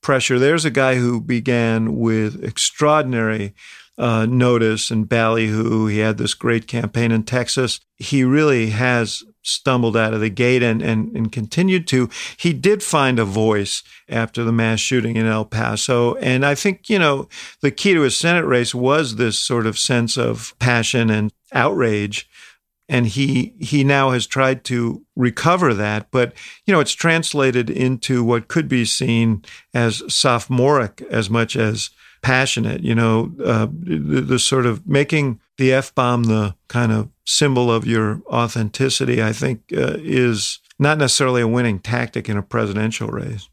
pressure. 0.00 0.38
There's 0.38 0.64
a 0.64 0.70
guy 0.70 0.94
who 0.94 1.20
began 1.20 1.96
with 1.96 2.42
extraordinary 2.42 3.54
uh, 3.98 4.26
notice 4.26 4.90
and 4.90 5.08
ballyhoo. 5.08 5.86
He 5.86 5.98
had 5.98 6.18
this 6.18 6.34
great 6.34 6.68
campaign 6.68 7.10
in 7.10 7.24
Texas. 7.24 7.80
He 7.96 8.22
really 8.22 8.70
has 8.70 9.24
stumbled 9.42 9.96
out 9.96 10.14
of 10.14 10.20
the 10.20 10.30
gate 10.30 10.62
and, 10.62 10.82
and, 10.82 11.14
and 11.16 11.32
continued 11.32 11.86
to. 11.88 12.08
He 12.36 12.52
did 12.52 12.82
find 12.82 13.18
a 13.18 13.24
voice 13.24 13.82
after 14.08 14.44
the 14.44 14.52
mass 14.52 14.78
shooting 14.78 15.16
in 15.16 15.26
El 15.26 15.44
Paso. 15.44 16.14
And 16.16 16.44
I 16.44 16.54
think, 16.54 16.88
you 16.88 16.98
know, 16.98 17.28
the 17.60 17.70
key 17.70 17.94
to 17.94 18.02
his 18.02 18.16
Senate 18.16 18.44
race 18.44 18.74
was 18.74 19.16
this 19.16 19.38
sort 19.38 19.66
of 19.66 19.78
sense 19.78 20.16
of 20.16 20.54
passion 20.58 21.10
and 21.10 21.32
outrage. 21.52 22.28
And 22.90 23.06
he 23.06 23.54
he 23.60 23.84
now 23.84 24.12
has 24.12 24.26
tried 24.26 24.64
to 24.64 25.04
recover 25.14 25.74
that, 25.74 26.10
but 26.10 26.32
you 26.64 26.72
know 26.72 26.80
it's 26.80 26.94
translated 26.94 27.68
into 27.68 28.24
what 28.24 28.48
could 28.48 28.66
be 28.66 28.86
seen 28.86 29.44
as 29.74 30.02
sophomoric 30.08 31.02
as 31.10 31.28
much 31.28 31.54
as 31.54 31.90
passionate. 32.22 32.82
You 32.82 32.94
know, 32.94 33.32
uh, 33.44 33.66
the, 33.70 34.20
the 34.20 34.38
sort 34.38 34.66
of 34.66 34.86
making 34.86 35.40
the 35.56 35.72
f 35.72 35.94
bomb 35.94 36.24
the 36.24 36.54
kind 36.68 36.92
of 36.92 37.08
symbol 37.24 37.70
of 37.70 37.86
your 37.86 38.22
authenticity, 38.26 39.22
I 39.22 39.32
think, 39.32 39.62
uh, 39.72 39.96
is 39.98 40.60
not 40.78 40.98
necessarily 40.98 41.42
a 41.42 41.48
winning 41.48 41.78
tactic 41.80 42.28
in 42.28 42.36
a 42.36 42.42
presidential 42.42 43.08
race. 43.08 43.48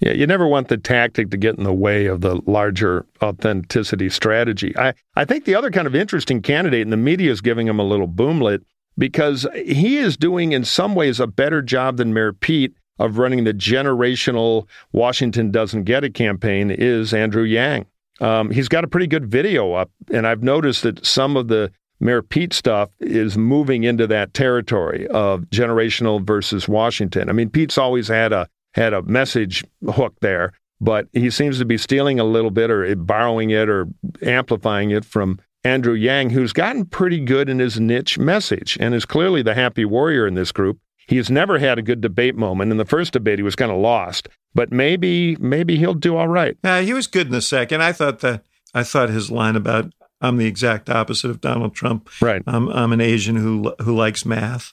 Yeah, 0.00 0.12
you 0.12 0.26
never 0.26 0.48
want 0.48 0.68
the 0.68 0.78
tactic 0.78 1.30
to 1.30 1.36
get 1.36 1.58
in 1.58 1.64
the 1.64 1.74
way 1.74 2.06
of 2.06 2.22
the 2.22 2.40
larger 2.46 3.04
authenticity 3.22 4.08
strategy. 4.08 4.74
I, 4.78 4.94
I 5.14 5.26
think 5.26 5.44
the 5.44 5.54
other 5.54 5.70
kind 5.70 5.86
of 5.86 5.94
interesting 5.94 6.40
candidate, 6.40 6.80
and 6.80 6.92
the 6.92 6.96
media 6.96 7.30
is 7.30 7.42
giving 7.42 7.68
him 7.68 7.78
a 7.78 7.84
little 7.84 8.08
boomlet, 8.08 8.64
because 8.96 9.46
he 9.54 9.98
is 9.98 10.16
doing, 10.16 10.52
in 10.52 10.64
some 10.64 10.94
ways, 10.94 11.20
a 11.20 11.26
better 11.26 11.60
job 11.60 11.98
than 11.98 12.14
Mayor 12.14 12.32
Pete 12.32 12.74
of 12.98 13.18
running 13.18 13.44
the 13.44 13.52
generational 13.52 14.66
Washington 14.92 15.50
doesn't 15.50 15.84
get 15.84 16.02
a 16.02 16.10
campaign, 16.10 16.70
is 16.70 17.12
Andrew 17.12 17.44
Yang. 17.44 17.84
Um, 18.20 18.50
he's 18.50 18.68
got 18.68 18.84
a 18.84 18.88
pretty 18.88 19.06
good 19.06 19.26
video 19.26 19.72
up, 19.72 19.90
and 20.12 20.26
I've 20.26 20.42
noticed 20.42 20.82
that 20.82 21.04
some 21.04 21.36
of 21.36 21.48
the 21.48 21.72
Mayor 22.00 22.22
Pete 22.22 22.52
stuff 22.52 22.90
is 23.00 23.36
moving 23.36 23.84
into 23.84 24.06
that 24.06 24.32
territory 24.32 25.06
of 25.08 25.42
generational 25.50 26.24
versus 26.24 26.66
Washington. 26.68 27.28
I 27.28 27.32
mean, 27.32 27.50
Pete's 27.50 27.78
always 27.78 28.08
had 28.08 28.32
a 28.32 28.48
had 28.74 28.94
a 28.94 29.02
message 29.02 29.64
hook 29.94 30.14
there, 30.20 30.52
but 30.80 31.08
he 31.12 31.28
seems 31.28 31.58
to 31.58 31.64
be 31.64 31.76
stealing 31.76 32.20
a 32.20 32.24
little 32.24 32.50
bit 32.50 32.70
or 32.70 32.94
borrowing 32.96 33.50
it 33.50 33.68
or 33.68 33.88
amplifying 34.22 34.90
it 34.90 35.04
from 35.04 35.40
Andrew 35.64 35.94
Yang, 35.94 36.30
who's 36.30 36.52
gotten 36.52 36.86
pretty 36.86 37.20
good 37.20 37.48
in 37.48 37.58
his 37.58 37.78
niche 37.78 38.18
message 38.18 38.78
and 38.80 38.94
is 38.94 39.04
clearly 39.04 39.42
the 39.42 39.54
happy 39.54 39.84
warrior 39.84 40.26
in 40.26 40.34
this 40.34 40.52
group. 40.52 40.78
He's 41.10 41.28
never 41.28 41.58
had 41.58 41.76
a 41.76 41.82
good 41.82 42.00
debate 42.00 42.36
moment. 42.36 42.70
In 42.70 42.76
the 42.76 42.84
first 42.84 43.12
debate, 43.12 43.40
he 43.40 43.42
was 43.42 43.56
kind 43.56 43.72
of 43.72 43.78
lost, 43.78 44.28
but 44.54 44.70
maybe 44.70 45.34
maybe 45.36 45.76
he'll 45.76 45.92
do 45.92 46.16
all 46.16 46.28
right. 46.28 46.56
Yeah, 46.62 46.82
he 46.82 46.92
was 46.92 47.08
good 47.08 47.26
in 47.26 47.32
the 47.32 47.42
second. 47.42 47.82
I 47.82 47.92
thought 47.92 48.20
that 48.20 48.44
I 48.74 48.84
thought 48.84 49.10
his 49.10 49.28
line 49.28 49.56
about 49.56 49.92
I'm 50.20 50.36
the 50.36 50.46
exact 50.46 50.88
opposite 50.88 51.30
of 51.30 51.40
Donald 51.40 51.74
Trump. 51.74 52.08
Right. 52.20 52.42
I'm, 52.46 52.68
I'm 52.68 52.92
an 52.92 53.00
Asian 53.00 53.34
who 53.34 53.74
who 53.80 53.96
likes 53.96 54.24
math. 54.24 54.72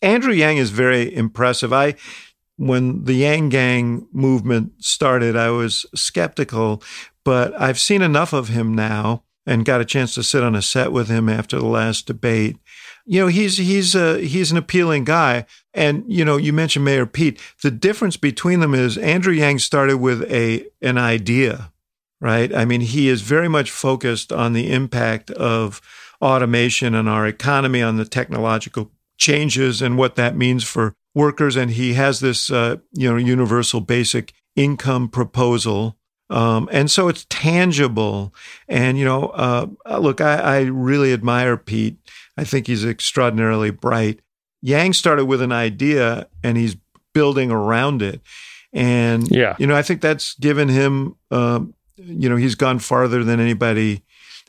Andrew 0.00 0.32
Yang 0.32 0.56
is 0.56 0.70
very 0.70 1.14
impressive. 1.14 1.70
I 1.70 1.96
when 2.56 3.04
the 3.04 3.14
Yang 3.14 3.48
Gang 3.50 4.08
movement 4.10 4.72
started, 4.82 5.36
I 5.36 5.50
was 5.50 5.84
skeptical, 5.94 6.82
but 7.24 7.52
I've 7.60 7.78
seen 7.78 8.00
enough 8.00 8.32
of 8.32 8.48
him 8.48 8.74
now 8.74 9.22
and 9.46 9.64
got 9.64 9.82
a 9.82 9.84
chance 9.84 10.14
to 10.14 10.22
sit 10.22 10.42
on 10.42 10.54
a 10.54 10.62
set 10.62 10.92
with 10.92 11.08
him 11.08 11.28
after 11.28 11.58
the 11.58 11.66
last 11.66 12.06
debate. 12.06 12.56
You 13.08 13.22
know, 13.22 13.26
he's 13.26 13.56
he's 13.56 13.94
a 13.94 14.20
he's 14.20 14.52
an 14.52 14.58
appealing 14.58 15.04
guy. 15.04 15.46
And 15.74 16.04
you 16.06 16.24
know, 16.24 16.36
you 16.36 16.52
mentioned 16.52 16.84
Mayor 16.84 17.06
Pete. 17.06 17.40
The 17.62 17.70
difference 17.70 18.16
between 18.16 18.60
them 18.60 18.74
is 18.74 18.98
Andrew 18.98 19.32
Yang 19.32 19.60
started 19.60 19.96
with 19.96 20.30
a 20.30 20.66
an 20.82 20.98
idea 20.98 21.72
right? 22.20 22.54
I 22.54 22.64
mean, 22.64 22.80
he 22.80 23.08
is 23.08 23.22
very 23.22 23.48
much 23.48 23.70
focused 23.70 24.32
on 24.32 24.52
the 24.52 24.70
impact 24.70 25.30
of 25.32 25.80
automation 26.20 26.94
on 26.94 27.06
our 27.06 27.26
economy, 27.26 27.82
on 27.82 27.96
the 27.96 28.04
technological 28.04 28.90
changes 29.16 29.82
and 29.82 29.96
what 29.96 30.16
that 30.16 30.36
means 30.36 30.64
for 30.64 30.94
workers. 31.14 31.56
And 31.56 31.72
he 31.72 31.94
has 31.94 32.20
this, 32.20 32.50
uh, 32.50 32.76
you 32.92 33.10
know, 33.10 33.16
universal 33.16 33.80
basic 33.80 34.32
income 34.56 35.08
proposal. 35.08 35.96
Um, 36.30 36.68
and 36.72 36.90
so 36.90 37.08
it's 37.08 37.26
tangible. 37.30 38.34
And, 38.68 38.98
you 38.98 39.04
know, 39.04 39.28
uh, 39.28 39.66
look, 39.98 40.20
I, 40.20 40.36
I 40.36 40.60
really 40.62 41.12
admire 41.12 41.56
Pete. 41.56 41.96
I 42.36 42.44
think 42.44 42.66
he's 42.66 42.84
extraordinarily 42.84 43.70
bright. 43.70 44.20
Yang 44.60 44.94
started 44.94 45.24
with 45.26 45.40
an 45.40 45.52
idea 45.52 46.28
and 46.42 46.56
he's 46.56 46.76
building 47.14 47.50
around 47.50 48.02
it. 48.02 48.20
And, 48.72 49.30
yeah. 49.30 49.56
you 49.58 49.66
know, 49.66 49.74
I 49.74 49.82
think 49.82 50.00
that's 50.00 50.34
given 50.34 50.68
him 50.68 51.16
um, 51.30 51.74
you 51.98 52.28
know, 52.28 52.36
he's 52.36 52.54
gone 52.54 52.78
farther 52.78 53.24
than 53.24 53.40
anybody 53.40 54.02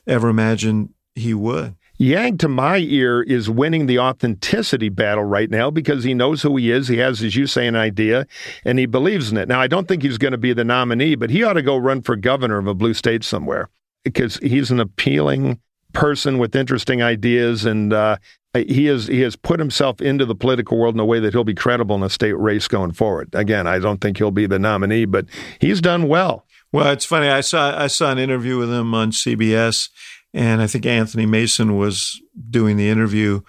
ever 0.06 0.28
imagined 0.28 0.90
he 1.14 1.34
would. 1.34 1.74
Yang, 2.00 2.38
to 2.38 2.48
my 2.48 2.78
ear, 2.78 3.20
is 3.20 3.50
winning 3.50 3.84
the 3.84 3.98
authenticity 3.98 4.88
battle 4.88 5.24
right 5.24 5.50
now 5.50 5.70
because 5.70 6.02
he 6.02 6.14
knows 6.14 6.40
who 6.40 6.56
he 6.56 6.70
is. 6.70 6.88
He 6.88 6.96
has, 6.96 7.22
as 7.22 7.36
you 7.36 7.46
say, 7.46 7.66
an 7.66 7.76
idea 7.76 8.26
and 8.64 8.78
he 8.78 8.86
believes 8.86 9.30
in 9.30 9.36
it. 9.36 9.48
Now, 9.48 9.60
I 9.60 9.66
don't 9.66 9.86
think 9.86 10.02
he's 10.02 10.16
going 10.16 10.32
to 10.32 10.38
be 10.38 10.54
the 10.54 10.64
nominee, 10.64 11.14
but 11.14 11.28
he 11.28 11.44
ought 11.44 11.52
to 11.52 11.62
go 11.62 11.76
run 11.76 12.00
for 12.00 12.16
governor 12.16 12.56
of 12.56 12.66
a 12.66 12.72
blue 12.72 12.94
state 12.94 13.22
somewhere 13.22 13.68
because 14.02 14.38
he's 14.38 14.70
an 14.70 14.80
appealing 14.80 15.60
person 15.92 16.38
with 16.38 16.56
interesting 16.56 17.02
ideas 17.02 17.66
and 17.66 17.92
uh, 17.92 18.16
he 18.54 18.86
has 18.86 19.06
he 19.06 19.20
has 19.20 19.36
put 19.36 19.60
himself 19.60 20.00
into 20.00 20.24
the 20.24 20.34
political 20.34 20.78
world 20.78 20.94
in 20.94 21.00
a 21.00 21.04
way 21.04 21.20
that 21.20 21.34
he'll 21.34 21.44
be 21.44 21.54
credible 21.54 21.96
in 21.96 22.02
a 22.02 22.08
state 22.08 22.32
race 22.32 22.66
going 22.66 22.92
forward. 22.92 23.28
Again, 23.34 23.66
I 23.66 23.78
don't 23.78 24.00
think 24.00 24.16
he'll 24.16 24.30
be 24.30 24.46
the 24.46 24.58
nominee, 24.58 25.04
but 25.04 25.26
he's 25.58 25.82
done 25.82 26.08
well. 26.08 26.46
Well, 26.72 26.90
it's 26.92 27.04
funny. 27.04 27.28
I 27.28 27.42
saw 27.42 27.78
I 27.78 27.88
saw 27.88 28.10
an 28.10 28.18
interview 28.18 28.56
with 28.56 28.70
him 28.70 28.94
on 28.94 29.10
CBS, 29.10 29.90
and 30.32 30.62
I 30.62 30.66
think 30.66 30.86
Anthony 30.86 31.26
Mason 31.26 31.76
was 31.76 32.20
doing 32.50 32.76
the 32.76 32.88
interview, 32.88 33.40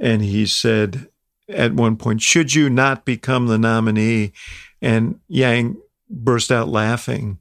and 0.00 0.22
he 0.22 0.46
said 0.46 1.08
at 1.48 1.74
one 1.74 1.96
point, 1.96 2.22
"Should 2.22 2.54
you 2.54 2.68
not 2.70 3.04
become 3.04 3.46
the 3.46 3.58
nominee?" 3.58 4.32
And 4.80 5.20
Yang 5.28 5.76
burst 6.08 6.52
out 6.52 6.68
laughing. 6.68 7.38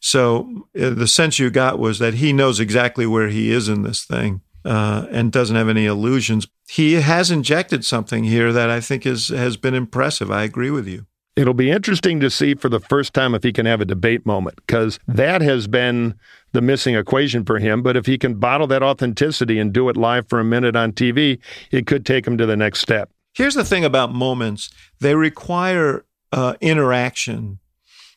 So 0.00 0.66
uh, 0.78 0.90
the 0.90 1.06
sense 1.06 1.38
you 1.38 1.50
got 1.50 1.78
was 1.78 1.98
that 1.98 2.14
he 2.14 2.32
knows 2.32 2.58
exactly 2.58 3.06
where 3.06 3.28
he 3.28 3.52
is 3.52 3.68
in 3.68 3.82
this 3.82 4.04
thing 4.04 4.40
uh, 4.64 5.06
and 5.10 5.30
doesn't 5.30 5.56
have 5.56 5.68
any 5.68 5.86
illusions. 5.86 6.46
He 6.68 6.94
has 6.94 7.30
injected 7.30 7.84
something 7.84 8.24
here 8.24 8.52
that 8.52 8.70
I 8.70 8.80
think 8.80 9.06
is 9.06 9.28
has 9.28 9.56
been 9.56 9.74
impressive. 9.74 10.30
I 10.30 10.44
agree 10.44 10.70
with 10.70 10.88
you. 10.88 11.06
It'll 11.36 11.54
be 11.54 11.70
interesting 11.70 12.20
to 12.20 12.30
see 12.30 12.54
for 12.54 12.68
the 12.68 12.80
first 12.80 13.14
time 13.14 13.34
if 13.34 13.42
he 13.42 13.52
can 13.52 13.64
have 13.64 13.80
a 13.80 13.84
debate 13.86 14.26
moment 14.26 14.56
because 14.66 14.98
that 15.06 15.42
has 15.42 15.66
been 15.66 16.18
the 16.52 16.60
missing 16.60 16.94
equation 16.94 17.44
for 17.44 17.58
him. 17.58 17.82
But 17.82 17.96
if 17.96 18.06
he 18.06 18.18
can 18.18 18.34
bottle 18.34 18.66
that 18.68 18.82
authenticity 18.82 19.58
and 19.58 19.72
do 19.72 19.88
it 19.88 19.96
live 19.96 20.28
for 20.28 20.40
a 20.40 20.44
minute 20.44 20.76
on 20.76 20.92
TV, 20.92 21.38
it 21.70 21.86
could 21.86 22.04
take 22.04 22.26
him 22.26 22.38
to 22.38 22.46
the 22.46 22.56
next 22.56 22.80
step. 22.80 23.10
Here's 23.32 23.54
the 23.54 23.64
thing 23.64 23.84
about 23.84 24.12
moments 24.12 24.70
they 25.00 25.14
require 25.14 26.04
uh, 26.32 26.54
interaction. 26.60 27.58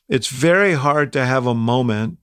It's 0.10 0.28
very 0.28 0.74
hard 0.74 1.14
to 1.14 1.26
have 1.26 1.48
a 1.48 1.56
moment 1.56 2.18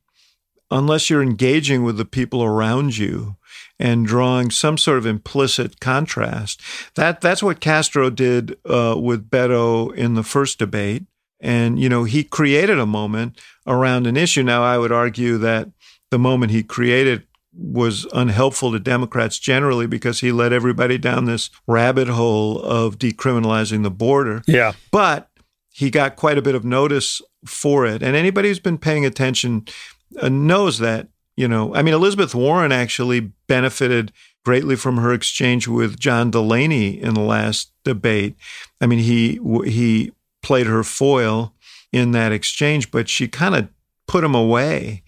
unless 0.70 1.10
you're 1.10 1.22
engaging 1.22 1.82
with 1.82 1.96
the 1.96 2.04
people 2.04 2.42
around 2.42 2.96
you 2.96 3.36
and 3.78 4.06
drawing 4.06 4.50
some 4.50 4.78
sort 4.78 4.98
of 4.98 5.06
implicit 5.06 5.80
contrast. 5.80 6.60
That 6.94 7.20
that's 7.20 7.42
what 7.42 7.60
Castro 7.60 8.10
did 8.10 8.56
uh, 8.64 8.94
with 8.98 9.30
Beto 9.30 9.94
in 9.94 10.14
the 10.14 10.22
first 10.22 10.58
debate, 10.58 11.04
and 11.40 11.78
you 11.78 11.88
know 11.88 12.04
he 12.04 12.22
created 12.22 12.78
a 12.78 12.86
moment 12.86 13.40
around 13.66 14.06
an 14.06 14.16
issue. 14.16 14.42
Now 14.42 14.62
I 14.62 14.78
would 14.78 14.92
argue 14.92 15.38
that 15.38 15.70
the 16.10 16.18
moment 16.18 16.52
he 16.52 16.62
created 16.62 17.26
was 17.52 18.06
unhelpful 18.12 18.72
to 18.72 18.78
Democrats 18.78 19.38
generally 19.38 19.86
because 19.86 20.20
he 20.20 20.30
led 20.30 20.52
everybody 20.52 20.98
down 20.98 21.24
this 21.24 21.50
rabbit 21.66 22.08
hole 22.08 22.60
of 22.60 22.98
decriminalizing 22.98 23.82
the 23.82 23.90
border. 23.90 24.42
Yeah, 24.46 24.72
but 24.90 25.30
he 25.72 25.90
got 25.90 26.16
quite 26.16 26.38
a 26.38 26.42
bit 26.42 26.54
of 26.54 26.64
notice 26.64 27.20
for 27.44 27.86
it, 27.86 28.02
and 28.02 28.14
anybody 28.14 28.48
who's 28.48 28.60
been 28.60 28.78
paying 28.78 29.04
attention 29.04 29.66
uh, 30.20 30.28
knows 30.28 30.78
that 30.78 31.08
you 31.36 31.48
know, 31.48 31.74
I 31.74 31.80
mean, 31.80 31.94
Elizabeth 31.94 32.34
Warren 32.34 32.70
actually 32.70 33.20
benefited 33.46 34.12
greatly 34.44 34.76
from 34.76 34.98
her 34.98 35.12
exchange 35.12 35.66
with 35.66 35.98
John 35.98 36.30
Delaney 36.30 37.00
in 37.00 37.14
the 37.14 37.22
last 37.22 37.72
debate. 37.82 38.36
I 38.78 38.86
mean, 38.86 38.98
he 38.98 39.40
he 39.64 40.12
played 40.42 40.66
her 40.66 40.82
foil 40.82 41.54
in 41.92 42.12
that 42.12 42.30
exchange, 42.30 42.90
but 42.90 43.08
she 43.08 43.26
kind 43.26 43.54
of 43.54 43.68
put 44.06 44.22
him 44.22 44.34
away, 44.34 45.02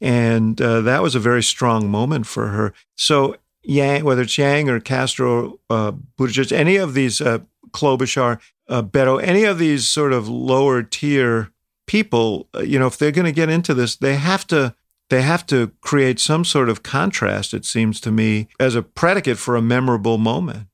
and 0.00 0.60
uh, 0.60 0.80
that 0.82 1.02
was 1.02 1.14
a 1.14 1.20
very 1.20 1.42
strong 1.42 1.88
moment 1.88 2.26
for 2.26 2.48
her. 2.48 2.72
So, 2.96 3.36
Yang, 3.62 4.04
whether 4.04 4.22
it's 4.22 4.38
Yang 4.38 4.70
or 4.70 4.80
Castro, 4.80 5.58
uh, 5.70 5.92
Buttigieg, 6.18 6.52
any 6.52 6.76
of 6.76 6.94
these, 6.94 7.20
uh, 7.20 7.38
Klobuchar, 7.70 8.40
uh, 8.68 8.82
Beto, 8.82 9.22
any 9.22 9.44
of 9.44 9.58
these 9.58 9.88
sort 9.88 10.12
of 10.12 10.28
lower 10.28 10.82
tier 10.82 11.50
people, 11.86 12.48
uh, 12.54 12.60
you 12.60 12.78
know, 12.78 12.86
if 12.86 12.96
they're 12.96 13.10
going 13.10 13.26
to 13.26 13.32
get 13.32 13.48
into 13.48 13.74
this, 13.74 13.96
they 13.96 14.16
have 14.16 14.46
to 14.48 14.74
they 15.08 15.22
have 15.22 15.46
to 15.46 15.70
create 15.80 16.18
some 16.18 16.44
sort 16.44 16.68
of 16.68 16.82
contrast, 16.82 17.54
it 17.54 17.64
seems 17.64 18.00
to 18.00 18.10
me, 18.10 18.48
as 18.58 18.74
a 18.74 18.82
predicate 18.82 19.38
for 19.38 19.54
a 19.54 19.62
memorable 19.62 20.18
moment. 20.18 20.66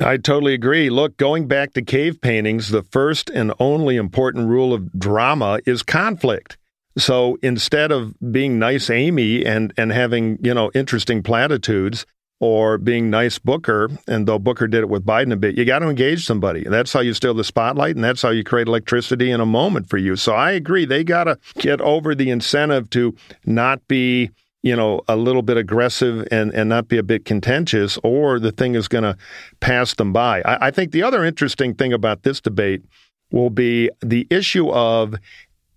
I 0.00 0.16
totally 0.16 0.54
agree. 0.54 0.88
Look, 0.88 1.16
going 1.16 1.48
back 1.48 1.74
to 1.74 1.82
cave 1.82 2.20
paintings, 2.20 2.70
the 2.70 2.82
first 2.84 3.28
and 3.28 3.52
only 3.58 3.96
important 3.96 4.48
rule 4.48 4.72
of 4.72 4.98
drama 4.98 5.58
is 5.66 5.82
conflict. 5.82 6.56
So 6.96 7.38
instead 7.42 7.90
of 7.90 8.14
being 8.30 8.58
nice 8.58 8.90
Amy 8.90 9.44
and, 9.44 9.72
and 9.76 9.92
having, 9.92 10.38
you 10.42 10.52
know, 10.52 10.70
interesting 10.74 11.22
platitudes, 11.22 12.06
or 12.42 12.76
being 12.76 13.08
nice 13.08 13.38
Booker, 13.38 13.88
and 14.08 14.26
though 14.26 14.38
Booker 14.38 14.66
did 14.66 14.80
it 14.80 14.88
with 14.88 15.06
Biden 15.06 15.32
a 15.32 15.36
bit, 15.36 15.56
you 15.56 15.64
got 15.64 15.78
to 15.78 15.88
engage 15.88 16.26
somebody. 16.26 16.64
That's 16.64 16.92
how 16.92 16.98
you 16.98 17.14
steal 17.14 17.34
the 17.34 17.44
spotlight, 17.44 17.94
and 17.94 18.02
that's 18.02 18.20
how 18.20 18.30
you 18.30 18.42
create 18.42 18.66
electricity 18.66 19.30
in 19.30 19.40
a 19.40 19.46
moment 19.46 19.88
for 19.88 19.96
you. 19.96 20.16
So 20.16 20.34
I 20.34 20.50
agree. 20.50 20.84
They 20.84 21.04
got 21.04 21.24
to 21.24 21.38
get 21.58 21.80
over 21.80 22.16
the 22.16 22.30
incentive 22.30 22.90
to 22.90 23.14
not 23.46 23.86
be 23.86 24.30
you 24.64 24.76
know, 24.76 25.00
a 25.08 25.16
little 25.16 25.42
bit 25.42 25.56
aggressive 25.56 26.26
and, 26.30 26.52
and 26.54 26.68
not 26.68 26.88
be 26.88 26.96
a 26.96 27.02
bit 27.02 27.24
contentious, 27.24 27.98
or 28.04 28.38
the 28.38 28.52
thing 28.52 28.76
is 28.76 28.86
going 28.86 29.02
to 29.04 29.16
pass 29.60 29.94
them 29.94 30.12
by. 30.12 30.40
I, 30.42 30.68
I, 30.68 30.70
think 30.70 30.92
the 30.92 31.02
other 31.02 31.24
interesting 31.24 31.74
thing 31.74 31.92
about 31.92 32.22
this 32.22 32.40
debate 32.40 32.84
will 33.32 33.50
be 33.50 33.90
the 34.00 34.24
issue 34.30 34.70
of 34.70 35.16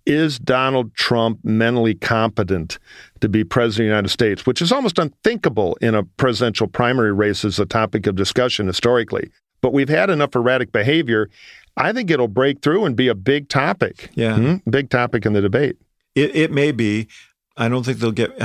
is 0.06 0.38
Donald 0.38 0.94
Trump 0.94 1.40
mentally 1.44 1.94
competent 1.94 2.78
to 3.20 3.28
be 3.28 3.44
president 3.44 3.74
of 3.74 3.78
the 3.78 3.88
United 3.88 4.08
States, 4.08 4.46
which 4.46 4.62
is 4.62 4.72
almost 4.72 4.98
unthinkable 4.98 5.76
in 5.80 5.94
a 5.94 6.04
presidential 6.04 6.68
primary 6.68 7.12
race 7.12 7.44
as 7.44 7.58
a 7.58 7.66
topic 7.66 8.06
of 8.06 8.14
discussion 8.14 8.66
historically. 8.66 9.30
But 9.60 9.72
we've 9.72 9.88
had 9.88 10.10
enough 10.10 10.34
erratic 10.36 10.72
behavior. 10.72 11.28
I 11.76 11.92
think 11.92 12.10
it'll 12.10 12.28
break 12.28 12.62
through 12.62 12.84
and 12.84 12.94
be 12.94 13.08
a 13.08 13.14
big 13.14 13.48
topic. 13.48 14.10
Yeah. 14.14 14.36
Mm-hmm. 14.36 14.70
Big 14.70 14.90
topic 14.90 15.26
in 15.26 15.32
the 15.32 15.40
debate. 15.40 15.76
It, 16.14 16.34
it 16.34 16.52
may 16.52 16.72
be. 16.72 17.08
I 17.58 17.68
don't 17.68 17.84
think 17.84 17.98
they'll 17.98 18.12
get. 18.12 18.32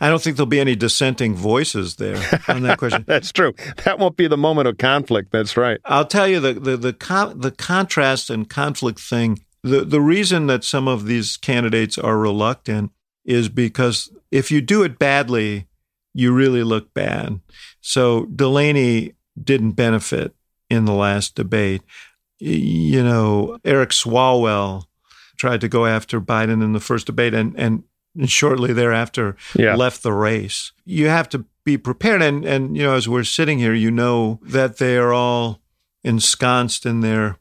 I 0.00 0.08
don't 0.08 0.22
think 0.22 0.36
there'll 0.36 0.46
be 0.46 0.60
any 0.60 0.76
dissenting 0.76 1.34
voices 1.34 1.96
there 1.96 2.16
on 2.48 2.62
that 2.62 2.78
question. 2.78 3.04
That's 3.08 3.32
true. 3.32 3.54
That 3.84 3.98
won't 3.98 4.16
be 4.16 4.26
the 4.26 4.36
moment 4.36 4.68
of 4.68 4.76
conflict. 4.76 5.32
That's 5.32 5.56
right. 5.56 5.80
I'll 5.86 6.04
tell 6.04 6.28
you 6.28 6.38
the 6.38 6.52
the 6.52 6.76
the, 6.76 6.92
con, 6.92 7.40
the 7.40 7.50
contrast 7.50 8.28
and 8.28 8.48
conflict 8.48 9.00
thing 9.00 9.42
the, 9.62 9.84
the 9.84 10.00
reason 10.00 10.46
that 10.48 10.64
some 10.64 10.88
of 10.88 11.06
these 11.06 11.36
candidates 11.36 11.96
are 11.96 12.18
reluctant 12.18 12.90
is 13.24 13.48
because 13.48 14.10
if 14.30 14.50
you 14.50 14.60
do 14.60 14.82
it 14.82 14.98
badly, 14.98 15.66
you 16.14 16.32
really 16.32 16.62
look 16.62 16.92
bad. 16.92 17.40
So 17.80 18.26
Delaney 18.26 19.14
didn't 19.42 19.72
benefit 19.72 20.34
in 20.68 20.84
the 20.84 20.92
last 20.92 21.34
debate. 21.34 21.82
You 22.38 23.02
know, 23.02 23.58
Eric 23.64 23.90
Swalwell 23.90 24.84
tried 25.36 25.60
to 25.60 25.68
go 25.68 25.86
after 25.86 26.20
Biden 26.20 26.62
in 26.62 26.72
the 26.72 26.80
first 26.80 27.06
debate 27.06 27.34
and, 27.34 27.54
and 27.56 27.84
shortly 28.26 28.72
thereafter 28.72 29.36
yeah. 29.54 29.74
left 29.74 30.02
the 30.02 30.12
race. 30.12 30.72
You 30.84 31.08
have 31.08 31.28
to 31.30 31.44
be 31.64 31.78
prepared. 31.78 32.20
And, 32.20 32.44
and, 32.44 32.76
you 32.76 32.82
know, 32.82 32.94
as 32.94 33.08
we're 33.08 33.24
sitting 33.24 33.58
here, 33.58 33.74
you 33.74 33.90
know 33.90 34.40
that 34.42 34.78
they 34.78 34.96
are 34.96 35.12
all 35.12 35.60
ensconced 36.02 36.84
in 36.84 37.00
their 37.00 37.38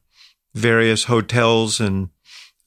various 0.53 1.05
hotels 1.05 1.79
and 1.79 2.09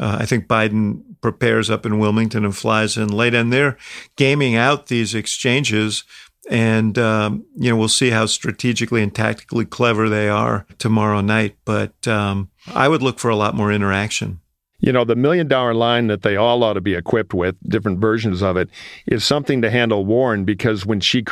uh, 0.00 0.18
I 0.20 0.26
think 0.26 0.46
Biden 0.46 1.02
prepares 1.20 1.70
up 1.70 1.86
in 1.86 1.98
Wilmington 1.98 2.44
and 2.44 2.56
flies 2.56 2.96
in 2.96 3.08
late, 3.08 3.34
and 3.34 3.52
they're 3.52 3.78
gaming 4.16 4.56
out 4.56 4.88
these 4.88 5.14
exchanges. 5.14 6.04
And 6.50 6.98
um, 6.98 7.46
you 7.56 7.70
know 7.70 7.76
we'll 7.76 7.88
see 7.88 8.10
how 8.10 8.26
strategically 8.26 9.02
and 9.02 9.14
tactically 9.14 9.64
clever 9.64 10.08
they 10.08 10.28
are 10.28 10.66
tomorrow 10.78 11.22
night. 11.22 11.56
But 11.64 12.06
um, 12.06 12.50
I 12.74 12.88
would 12.88 13.02
look 13.02 13.18
for 13.18 13.30
a 13.30 13.36
lot 13.36 13.54
more 13.54 13.72
interaction. 13.72 14.40
You 14.84 14.92
know, 14.92 15.04
the 15.04 15.16
million 15.16 15.48
dollar 15.48 15.72
line 15.72 16.08
that 16.08 16.20
they 16.20 16.36
all 16.36 16.62
ought 16.62 16.74
to 16.74 16.80
be 16.82 16.94
equipped 16.94 17.32
with, 17.32 17.56
different 17.66 18.00
versions 18.00 18.42
of 18.42 18.58
it, 18.58 18.68
is 19.06 19.24
something 19.24 19.62
to 19.62 19.70
handle 19.70 20.04
Warren 20.04 20.44
because 20.44 20.84
when 20.84 21.00
she 21.00 21.24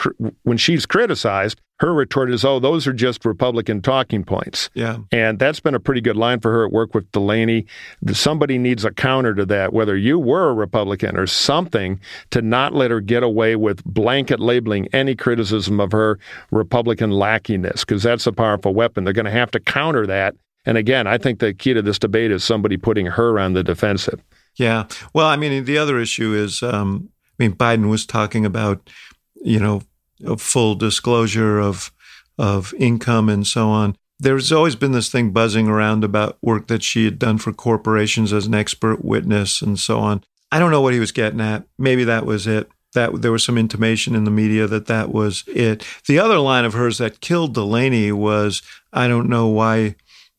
when 0.45 0.57
she's 0.57 0.87
criticized, 0.87 1.61
her 1.81 1.93
retort 1.93 2.33
is, 2.33 2.47
"Oh, 2.47 2.59
those 2.59 2.87
are 2.87 2.95
just 2.95 3.27
Republican 3.27 3.83
talking 3.83 4.25
points." 4.25 4.71
Yeah, 4.73 4.99
and 5.11 5.39
that's 5.39 5.61
been 5.61 5.75
a 5.75 5.81
pretty 5.81 6.01
good 6.01 6.17
line 6.17 6.41
for 6.41 6.51
her 6.51 6.65
at 6.65 6.73
work 6.73 6.95
with 6.95 7.13
Delaney. 7.13 7.67
Somebody 8.13 8.57
needs 8.57 8.87
a 8.87 8.91
counter 8.91 9.35
to 9.35 9.45
that, 9.45 9.75
whether 9.75 9.99
you 9.99 10.19
were 10.19 10.49
a 10.49 10.55
Republican 10.55 11.19
or 11.19 11.27
something, 11.27 12.01
to 12.31 12.41
not 12.41 12.73
let 12.73 12.91
her 12.91 13.01
get 13.01 13.23
away 13.23 13.55
with 13.57 13.85
blanket 13.85 14.41
labeling 14.41 14.89
any 14.95 15.15
criticism 15.15 15.79
of 15.79 15.93
her 15.93 16.19
Republican 16.51 17.11
lackiness, 17.11 17.81
because 17.81 18.03
that's 18.03 18.27
a 18.27 18.33
powerful 18.33 18.73
weapon. 18.73 19.05
They're 19.05 19.13
going 19.13 19.27
to 19.27 19.31
have 19.31 19.51
to 19.51 19.61
counter 19.61 20.07
that 20.07 20.37
and 20.65 20.79
again, 20.79 21.07
I 21.07 21.19
think 21.19 21.39
the 21.39 21.53
key 21.53 21.75
to 21.75 21.83
this 21.83 21.99
debate 21.99 22.31
is 22.31 22.45
somebody 22.45 22.77
putting 22.77 23.07
her 23.07 23.39
on 23.39 23.53
the 23.53 23.65
defensive. 23.65 24.23
Yeah. 24.57 24.87
Well, 25.13 25.27
I 25.27 25.37
mean, 25.37 25.65
the 25.65 25.79
other 25.79 25.99
issue 25.99 26.35
is, 26.35 26.63
um, 26.63 27.09
I 27.39 27.45
mean, 27.45 27.57
Biden 27.57 27.89
was 27.89 28.07
talking 28.07 28.45
about, 28.45 28.91
you 29.37 29.59
know, 29.59 29.83
a 30.25 30.37
full 30.37 30.75
disclosure 30.75 31.59
of 31.59 31.93
of 32.39 32.73
income 32.79 33.29
and 33.29 33.47
so 33.47 33.69
on. 33.69 33.97
There's 34.19 34.53
always 34.53 34.77
been 34.77 34.93
this 34.93 35.11
thing 35.11 35.31
buzzing 35.33 35.69
around 35.69 36.05
about 36.05 36.39
work 36.43 36.69
that 36.69 36.83
she 36.83 37.05
had 37.05 37.19
done 37.19 37.39
for 37.39 37.53
corporations 37.53 38.33
as 38.33 38.47
an 38.47 38.55
expert 38.55 39.05
witness 39.05 39.63
and 39.63 39.79
so 39.79 39.99
on. 39.99 40.23
I 40.51 40.59
don't 40.59 40.71
know 40.71 40.81
what 40.81 40.95
he 40.95 41.01
was 41.01 41.13
getting 41.13 41.41
at. 41.41 41.65
Maybe 41.79 42.05
that 42.05 42.25
was 42.25 42.47
it. 42.47 42.71
That 42.95 43.23
there 43.23 43.33
was 43.33 43.43
some 43.43 43.59
intimation 43.59 44.15
in 44.15 44.25
the 44.25 44.31
media 44.31 44.67
that 44.67 44.87
that 44.87 45.11
was 45.11 45.45
it. 45.47 45.87
The 46.07 46.19
other 46.19 46.39
line 46.39 46.65
of 46.65 46.75
hers 46.75 46.99
that 46.99 47.21
killed 47.21 47.55
Delaney 47.55 48.13
was, 48.13 48.63
I 48.93 49.09
don't 49.09 49.29
know 49.29 49.49
why 49.49 49.97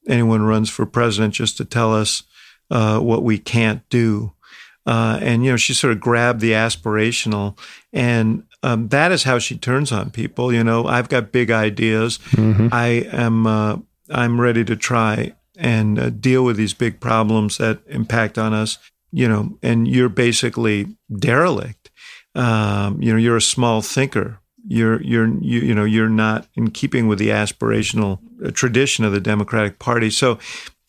anyone 0.07 0.43
runs 0.43 0.69
for 0.69 0.85
president 0.85 1.33
just 1.33 1.57
to 1.57 1.65
tell 1.65 1.93
us 1.93 2.23
uh, 2.71 2.99
what 2.99 3.23
we 3.23 3.37
can't 3.37 3.87
do. 3.89 4.33
Uh, 4.85 5.19
and 5.21 5.45
you 5.45 5.51
know, 5.51 5.57
she 5.57 5.73
sort 5.73 5.93
of 5.93 5.99
grabbed 5.99 6.41
the 6.41 6.51
aspirational, 6.51 7.57
and 7.93 8.43
um, 8.63 8.89
that 8.89 9.11
is 9.11 9.23
how 9.23 9.39
she 9.39 9.57
turns 9.57 9.91
on 9.91 10.11
people. 10.11 10.51
You 10.51 10.63
know, 10.63 10.85
I've 10.85 11.07
got 11.07 11.31
big 11.31 11.51
ideas. 11.51 12.17
Mm-hmm. 12.31 12.67
I 12.71 13.07
am. 13.11 13.47
Uh, 13.47 13.77
I'm 14.09 14.41
ready 14.41 14.65
to 14.65 14.75
try 14.75 15.35
and 15.55 15.97
uh, 15.97 16.09
deal 16.09 16.43
with 16.43 16.57
these 16.57 16.73
big 16.73 16.99
problems 16.99 17.57
that 17.59 17.79
impact 17.87 18.37
on 18.37 18.53
us. 18.53 18.77
You 19.11 19.29
know, 19.29 19.57
and 19.61 19.87
you're 19.87 20.09
basically 20.09 20.87
derelict. 21.15 21.91
Um, 22.35 23.01
you 23.01 23.13
know, 23.13 23.19
you're 23.19 23.37
a 23.37 23.41
small 23.41 23.81
thinker 23.81 24.39
you're 24.65 25.01
you're 25.01 25.27
you, 25.27 25.59
you 25.59 25.75
know 25.75 25.83
you're 25.83 26.09
not 26.09 26.47
in 26.55 26.71
keeping 26.71 27.07
with 27.07 27.19
the 27.19 27.29
aspirational 27.29 28.19
uh, 28.45 28.51
tradition 28.51 29.05
of 29.05 29.11
the 29.11 29.19
Democratic 29.19 29.79
Party. 29.79 30.09
So 30.09 30.39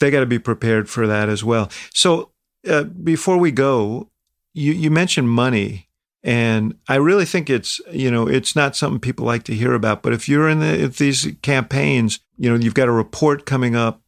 they 0.01 0.11
got 0.11 0.21
to 0.21 0.27
be 0.27 0.39
prepared 0.39 0.89
for 0.89 1.07
that 1.07 1.29
as 1.29 1.45
well. 1.45 1.71
So 1.93 2.33
uh, 2.69 2.85
before 2.85 3.37
we 3.39 3.51
go, 3.51 4.11
you, 4.53 4.73
you 4.73 4.91
mentioned 4.91 5.31
money. 5.31 5.89
And 6.23 6.75
I 6.89 6.95
really 6.97 7.27
think 7.27 7.51
it's, 7.51 7.81
you 7.91 8.11
know, 8.11 8.27
it's 8.27 8.57
not 8.57 8.77
something 8.77 8.99
people 8.99 9.27
like 9.27 9.43
to 9.45 9.55
hear 9.55 9.75
about. 9.75 10.03
But 10.03 10.15
if 10.15 10.27
you're 10.29 10.49
in 10.49 10.61
the, 10.61 10.83
if 10.85 10.97
these 10.97 11.29
campaigns, 11.43 12.21
you 12.39 12.49
know, 12.49 12.57
you've 12.57 12.75
got 12.75 12.89
a 12.89 12.93
report 12.93 13.45
coming 13.45 13.77
up 13.77 14.01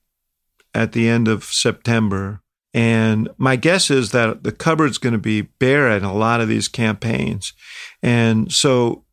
at 0.74 0.92
the 0.92 1.09
end 1.09 1.29
of 1.29 1.44
September. 1.44 2.40
And 2.72 3.29
my 3.37 3.57
guess 3.57 3.90
is 3.90 4.12
that 4.12 4.44
the 4.44 4.52
cupboard's 4.52 4.98
going 4.98 5.12
to 5.12 5.18
be 5.18 5.42
bare 5.42 5.88
in 5.90 6.05
a 6.05 6.14
lot 6.14 6.40
of 6.40 6.48
these 6.48 6.68
campaigns. 6.68 7.52
And 8.02 8.52
so, 8.52 9.05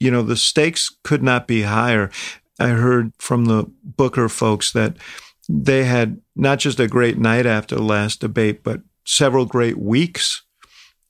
you 0.00 0.10
know, 0.10 0.22
the 0.22 0.36
stakes 0.36 0.96
could 1.02 1.22
not 1.22 1.46
be 1.46 1.62
higher. 1.62 2.10
I 2.58 2.68
heard 2.68 3.12
from 3.18 3.44
the 3.44 3.70
Booker 3.82 4.28
folks 4.28 4.72
that 4.72 4.96
they 5.48 5.84
had 5.84 6.20
not 6.36 6.58
just 6.58 6.80
a 6.80 6.88
great 6.88 7.18
night 7.18 7.46
after 7.46 7.76
the 7.76 7.82
last 7.82 8.20
debate, 8.20 8.62
but 8.62 8.80
several 9.04 9.46
great 9.46 9.78
weeks 9.78 10.42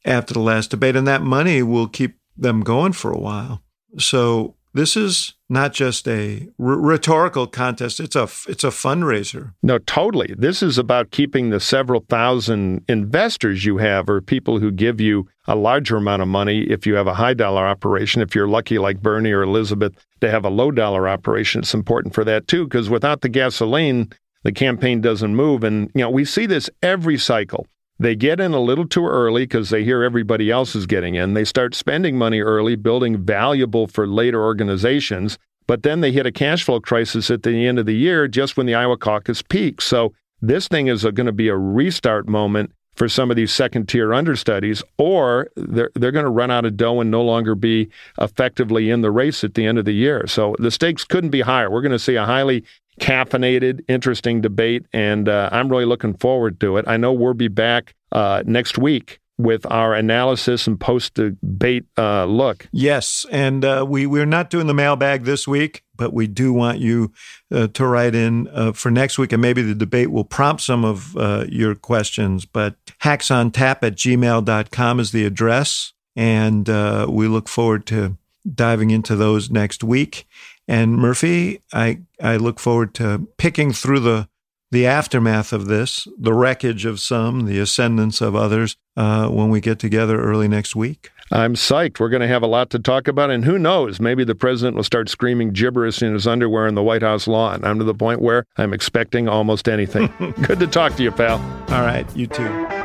after 0.05 0.35
the 0.35 0.41
last 0.41 0.71
debate. 0.71 0.97
And 0.97 1.07
that 1.09 1.23
money 1.23 1.63
will 1.63 1.89
keep 1.89 2.17
them 2.37 2.61
going 2.61 2.93
for 2.93 3.11
a 3.11 3.19
while. 3.19 3.63
So 3.99 4.55
this 4.79 4.97
is 4.97 5.35
not 5.49 5.73
just 5.73 6.07
a 6.07 6.49
r- 6.61 6.79
rhetorical 6.79 7.47
contest 7.47 8.01
it's 8.01 8.17
a 8.17 8.25
it's 8.49 8.65
a 8.65 8.69
fundraiser. 8.69 9.53
No 9.63 9.79
totally. 9.79 10.35
This 10.37 10.63
is 10.63 10.79
about 10.79 11.11
keeping 11.11 11.51
the 11.51 11.61
several 11.61 12.05
thousand 12.09 12.85
investors 12.89 13.65
you 13.65 13.79
have 13.79 14.09
or 14.09 14.21
people 14.21 14.59
who 14.59 14.71
give 14.71 15.01
you 15.01 15.29
a 15.47 15.57
larger 15.57 15.97
amount 15.97 16.23
of 16.23 16.29
money 16.29 16.63
if 16.65 16.87
you 16.87 16.95
have 16.95 17.07
a 17.07 17.15
high 17.15 17.35
dollar 17.35 17.67
operation. 17.67 18.23
If 18.23 18.35
you're 18.35 18.49
lucky 18.49 18.79
like 18.79 19.01
bernie 19.01 19.33
or 19.33 19.43
elizabeth 19.43 19.95
to 20.21 20.31
have 20.31 20.45
a 20.45 20.51
low 20.51 20.71
dollar 20.71 21.09
operation 21.09 21.61
it's 21.61 21.75
important 21.75 22.15
for 22.15 22.25
that 22.25 22.49
too 22.49 22.65
because 22.65 22.89
without 22.91 23.23
the 23.23 23.29
gasoline 23.29 24.13
the 24.45 24.53
campaign 24.53 25.01
doesn't 25.01 25.35
move. 25.35 25.65
And 25.65 25.91
you 25.95 26.03
know 26.03 26.11
we 26.11 26.25
see 26.25 26.47
this 26.47 26.71
every 26.83 27.19
cycle 27.19 27.67
they 27.99 28.15
get 28.15 28.41
in 28.41 28.53
a 28.53 28.61
little 28.61 28.87
too 28.87 29.07
early 29.07 29.43
because 29.43 29.71
they 29.71 29.85
hear 29.85 30.03
everybody 30.03 30.51
else 30.51 30.77
is 30.77 30.87
getting 30.87 31.17
in. 31.17 31.35
They 31.35 31.45
start 31.45 31.75
spending 31.75 32.17
money 32.17 32.41
early, 32.41 32.77
building 32.77 33.25
valuable 33.25 33.87
for 33.87 34.07
later 34.07 34.43
organizations. 34.43 35.39
But 35.67 35.83
then 35.83 36.01
they 36.01 36.13
hit 36.13 36.25
a 36.25 36.33
cash 36.33 36.65
flow 36.65 36.81
crisis 36.81 37.31
at 37.31 37.43
the 37.43 37.67
end 37.67 37.79
of 37.79 37.87
the 37.87 37.97
year, 37.97 38.27
just 38.29 38.57
when 38.57 38.67
the 38.67 38.75
Iowa 38.75 38.97
caucus 38.97 39.43
peaks. 39.43 39.85
So 39.85 40.15
this 40.41 40.69
thing 40.69 40.87
is 40.87 41.03
going 41.03 41.27
to 41.27 41.33
be 41.33 41.49
a 41.49 41.57
restart 41.57 42.29
moment 42.29 42.73
for 42.95 43.09
some 43.09 43.31
of 43.31 43.37
these 43.37 43.53
second 43.53 43.89
tier 43.89 44.13
understudies, 44.13 44.83
or 44.97 45.49
they're, 45.57 45.91
they're 45.95 46.11
going 46.11 46.25
to 46.25 46.31
run 46.31 46.51
out 46.51 46.65
of 46.65 46.77
dough 46.77 47.01
and 47.01 47.11
no 47.11 47.23
longer 47.23 47.55
be 47.55 47.89
effectively 48.21 48.91
in 48.91 49.03
the 49.03 49.11
race 49.11 49.45
at 49.45 49.55
the 49.55 49.67
end 49.67 49.79
of 49.79 49.85
the 49.85 49.93
year. 49.93 50.27
So 50.27 50.57
the 50.59 50.71
stakes 50.71 51.05
couldn't 51.05 51.31
be 51.31 51.43
higher. 51.43 51.71
We're 51.71 51.83
going 51.83 51.93
to 51.93 51.99
see 51.99 52.17
a 52.17 52.25
highly 52.25 52.65
caffeinated, 52.99 53.85
interesting 53.89 54.41
debate, 54.41 54.87
and 54.93 55.29
uh, 55.29 55.49
I'm 55.53 55.69
really 55.69 55.87
looking 55.87 56.15
forward 56.15 56.61
to 56.61 56.77
it. 56.77 56.85
I 56.89 56.97
know 56.97 57.13
we'll 57.13 57.35
be 57.35 57.49
back 57.49 57.95
uh, 58.13 58.43
next 58.47 58.79
week 58.79 59.21
with 59.39 59.65
our 59.71 59.95
analysis 59.95 60.67
and 60.67 60.79
post 60.79 61.15
debate 61.15 61.87
uh, 61.97 62.25
look. 62.25 62.69
Yes, 62.73 63.25
and 63.31 63.65
uh, 63.65 63.87
we 63.89 64.05
we're 64.07 64.27
not 64.27 64.51
doing 64.51 64.67
the 64.67 64.75
mailbag 64.75 65.23
this 65.23 65.47
week, 65.47 65.85
but 65.97 66.13
we 66.13 66.27
do 66.27 66.53
want 66.53 66.79
you 66.79 67.13
uh, 67.53 67.69
to 67.69 67.87
write 67.87 68.15
in 68.15 68.49
uh, 68.49 68.73
for 68.73 68.91
next 68.91 69.19
week, 69.19 69.33
and 69.33 69.41
maybe 69.41 69.63
the 69.63 69.75
debate 69.75 70.11
will 70.11 70.25
prompt 70.25 70.63
some 70.63 70.85
of 70.85 71.17
uh, 71.17 71.47
your 71.49 71.75
questions. 71.75 72.45
But 72.45 72.75
hacksontap 73.03 73.79
at 73.83 73.95
gmail.com 73.95 75.01
is 75.01 75.13
the 75.13 75.25
address, 75.25 75.93
and 76.17 76.69
uh, 76.69 77.07
we 77.09 77.29
look 77.29 77.49
forward 77.49 77.87
to 77.87 78.17
diving 78.55 78.91
into 78.91 79.15
those 79.15 79.51
next 79.51 79.85
week. 79.85 80.27
And 80.69 80.97
Murphy, 80.97 81.63
I 81.73 82.01
I 82.23 82.37
look 82.37 82.61
forward 82.61 82.95
to 82.95 83.27
picking 83.39 83.73
through 83.73 84.01
the 84.01 84.29
the 84.71 84.87
aftermath 84.87 85.53
of 85.53 85.67
this, 85.67 86.07
the 86.19 86.35
wreckage 86.35 86.85
of 86.85 87.01
some, 87.01 87.47
the 87.47 87.59
ascendance 87.59 88.21
of 88.21 88.37
others, 88.37 88.77
uh, 88.99 89.29
when 89.29 89.49
we 89.49 89.63
get 89.63 89.79
together 89.79 90.21
early 90.21 90.47
next 90.47 90.77
week. 90.77 91.11
I'm 91.31 91.55
psyched. 91.55 92.01
We're 92.01 92.09
going 92.09 92.23
to 92.23 92.29
have 92.29 92.43
a 92.43 92.47
lot 92.47 92.71
to 92.71 92.79
talk 92.79 93.09
about. 93.09 93.31
And 93.31 93.45
who 93.45 93.59
knows, 93.59 94.01
maybe 94.01 94.25
the 94.25 94.35
president 94.35 94.77
will 94.77 94.85
start 94.85 95.09
screaming 95.09 95.51
gibberish 95.51 96.03
in 96.03 96.13
his 96.13 96.27
underwear 96.27 96.67
in 96.67 96.75
the 96.75 96.83
White 96.83 97.03
House 97.03 97.27
lawn. 97.27 97.65
I'm 97.65 97.79
to 97.79 97.85
the 97.85 97.95
point 97.95 98.21
where 98.21 98.45
I'm 98.57 98.73
expecting 98.73 99.29
almost 99.29 99.69
anything. 99.69 100.13
Good 100.43 100.59
to 100.61 100.67
talk 100.67 100.97
to 100.97 101.03
you, 101.03 101.13
pal. 101.13 101.39
All 101.69 101.83
right, 101.83 102.07
you 102.17 102.27
too. 102.27 102.78